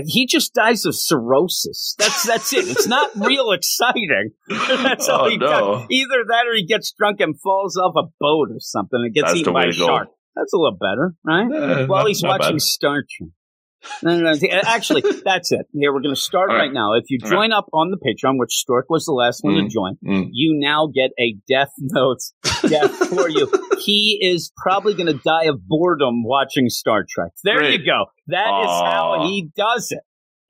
[0.07, 1.95] he just dies of cirrhosis.
[1.99, 2.69] That's that's it.
[2.69, 4.33] It's not real exciting.
[4.49, 5.47] That's all Oh, he no.
[5.47, 5.87] does.
[5.91, 9.29] Either that, or he gets drunk and falls off a boat or something and gets
[9.31, 10.09] That's eaten by a shark.
[10.09, 10.15] go.
[10.35, 11.45] That's a little better, right?
[11.53, 12.61] Eh, While not- he's not watching bad.
[12.63, 13.31] Star Trek.
[14.05, 14.61] No, no, no.
[14.65, 15.67] Actually, that's it.
[15.73, 16.59] Here, we're going to start right.
[16.67, 16.73] right.
[16.73, 16.93] now.
[16.95, 19.71] If you join up on the Patreon, which Stork was the last one to Mm.
[19.71, 20.29] join, Mm.
[20.31, 23.51] you now get a death notes death for you.
[23.81, 27.33] He is probably going to die of boredom watching Star Trek.
[27.43, 27.81] There Great.
[27.81, 28.05] you go.
[28.29, 30.03] That is how he does it.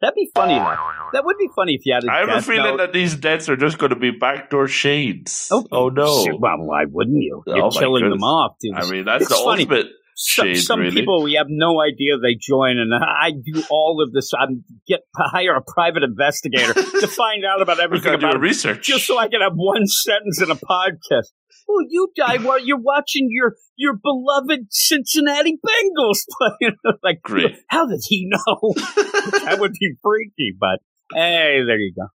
[0.03, 0.55] That'd be funny.
[0.55, 0.77] Though.
[1.15, 2.77] That would be funny if you had a I have a feeling note.
[2.79, 5.49] that these deaths are just going to be backdoor shades.
[5.51, 6.25] Oh, Oh, no.
[6.25, 7.43] Shit, Well, why wouldn't you?
[7.47, 8.75] Oh, You're my killing them off, dude.
[8.75, 9.63] I mean, that's It's the funny.
[9.63, 11.01] ultimate some, some really.
[11.01, 14.31] people we have no idea they join, and I do all of this.
[14.39, 14.45] I
[14.87, 18.87] get hire a private investigator to find out about everything about research.
[18.87, 21.33] just so I can have one sentence in a podcast.
[21.75, 26.71] Oh, you die while you're watching your your beloved Cincinnati Bengals play.
[27.03, 27.57] like, Great.
[27.69, 28.73] how did he know?
[28.77, 30.81] that would be freaky, but
[31.15, 32.07] hey, there you go.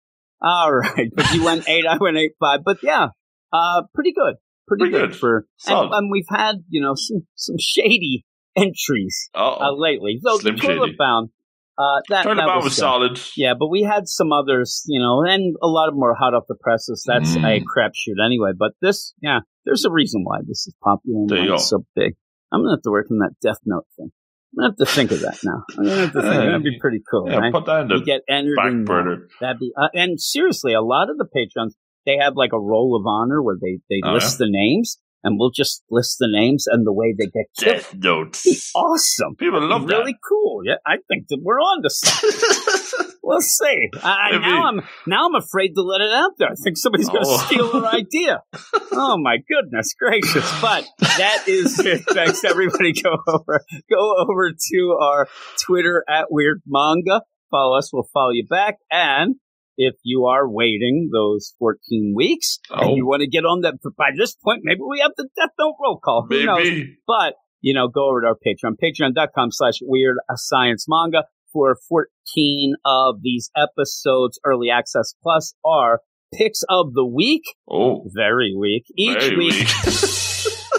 [0.43, 3.09] All right, but you went eight, I went eight five, but yeah,
[3.53, 4.35] uh, pretty good,
[4.69, 5.16] pretty, Pretty good, good.
[5.19, 5.47] for.
[5.66, 8.24] And, and we've had you know some some shady
[8.57, 10.20] entries uh, lately.
[10.23, 10.95] Though Slim Shady.
[10.99, 11.31] Bound,
[11.78, 13.20] Uh, that, Turnabout that was, was, solid.
[13.36, 16.32] Yeah, but we had some others, you know, and a lot of them were hot
[16.35, 17.05] off the presses.
[17.07, 17.44] That's Mm.
[17.44, 18.53] a crapshoot anyway.
[18.59, 22.15] But this, yeah, there's a reason why this is popular and why it's so big.
[22.53, 24.11] I'm gonna have to work on that Death Note thing.
[24.59, 25.65] I'm gonna have to think of that now.
[25.77, 26.35] I'm gonna have to think.
[26.35, 27.53] That'd be pretty cool, Yeah, right?
[27.53, 29.28] put that in the get entered back burner.
[29.43, 31.77] That'd be, uh, and seriously, a lot of the patrons
[32.07, 34.97] they have like a roll of honor where they they Oh, list the names,
[35.27, 37.77] and we'll just list the names and the way they get killed.
[37.77, 38.70] Death notes.
[38.74, 39.97] Awesome, People love that.
[39.98, 40.62] really cool.
[40.65, 43.07] Yeah, I think that we're on to something.
[43.28, 43.89] We'll see.
[44.05, 46.47] I, now I'm now I'm afraid to let it out there.
[46.48, 47.39] I think somebody's going to Oh.
[47.39, 48.43] steal our idea.
[48.98, 50.48] Oh my goodness gracious!
[50.62, 52.03] But that is it.
[52.09, 52.93] Thanks everybody.
[52.93, 53.61] Go over
[53.93, 55.27] go over to our
[55.61, 57.23] Twitter at Weird Manga.
[57.51, 57.90] Follow us.
[57.93, 58.77] We'll follow you back.
[58.93, 59.35] And
[59.77, 62.81] if you are waiting those 14 weeks Oh.
[62.89, 65.51] and you want to get on that by this point, maybe we have the Death
[65.59, 66.27] Note roll call.
[66.28, 66.59] Who knows?
[66.65, 66.97] Maybe.
[67.07, 72.74] But, you know, go over to our Patreon, patreon.com slash weird science manga for 14
[72.85, 74.39] of these episodes.
[74.44, 76.01] Early access plus are
[76.35, 77.43] picks of the week.
[77.70, 78.85] Oh, Very weak.
[78.97, 79.69] Each very week, weak.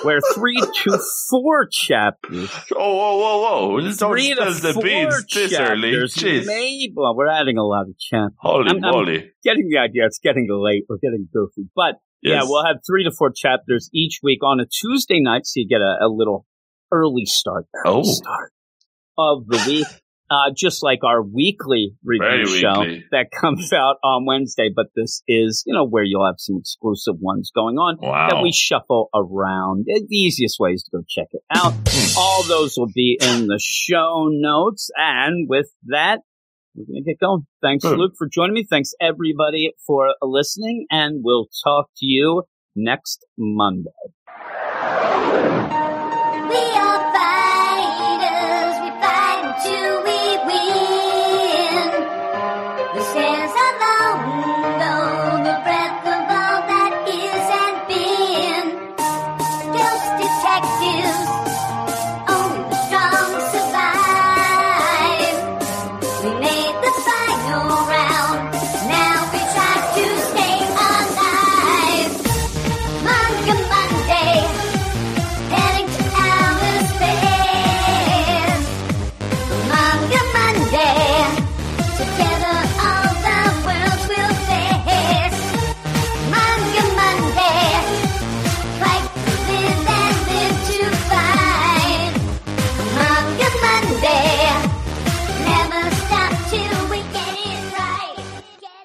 [0.08, 2.50] where three to four chapters.
[2.76, 3.82] oh, whoa, whoa, whoa!
[3.82, 5.92] Just don't Three to the four beans this early.
[5.92, 6.46] Jeez.
[6.48, 8.34] Maybe, well, we're adding a lot of chapters.
[8.40, 9.32] Holy I'm- I'm- moly.
[9.44, 10.06] Getting the idea.
[10.06, 10.84] It's getting late.
[10.90, 11.70] We're getting goofy.
[11.76, 15.60] But Yeah, we'll have three to four chapters each week on a Tuesday night, so
[15.60, 16.46] you get a, a little
[16.92, 17.66] early start.
[17.86, 18.04] Early Oh.
[18.04, 18.52] start
[19.18, 19.88] of the week.
[20.30, 23.06] Uh, just like our weekly review Very show weekly.
[23.12, 27.16] that comes out on Wednesday, but this is, you know, where you'll have some exclusive
[27.22, 28.28] ones going on Wow.
[28.30, 29.86] that we shuffle around.
[29.88, 31.74] The easiest way is to go check it out.
[31.88, 32.18] Hmm.
[32.20, 34.90] All those will be in the show notes.
[34.98, 36.20] And with that,
[36.76, 37.48] we're going to get going.
[37.62, 37.86] Thanks.
[37.86, 38.66] Luke, for joining me.
[38.70, 40.88] Thanks, everybody, for listening.
[40.91, 42.44] And we'll talk to you
[42.76, 43.90] next Monday.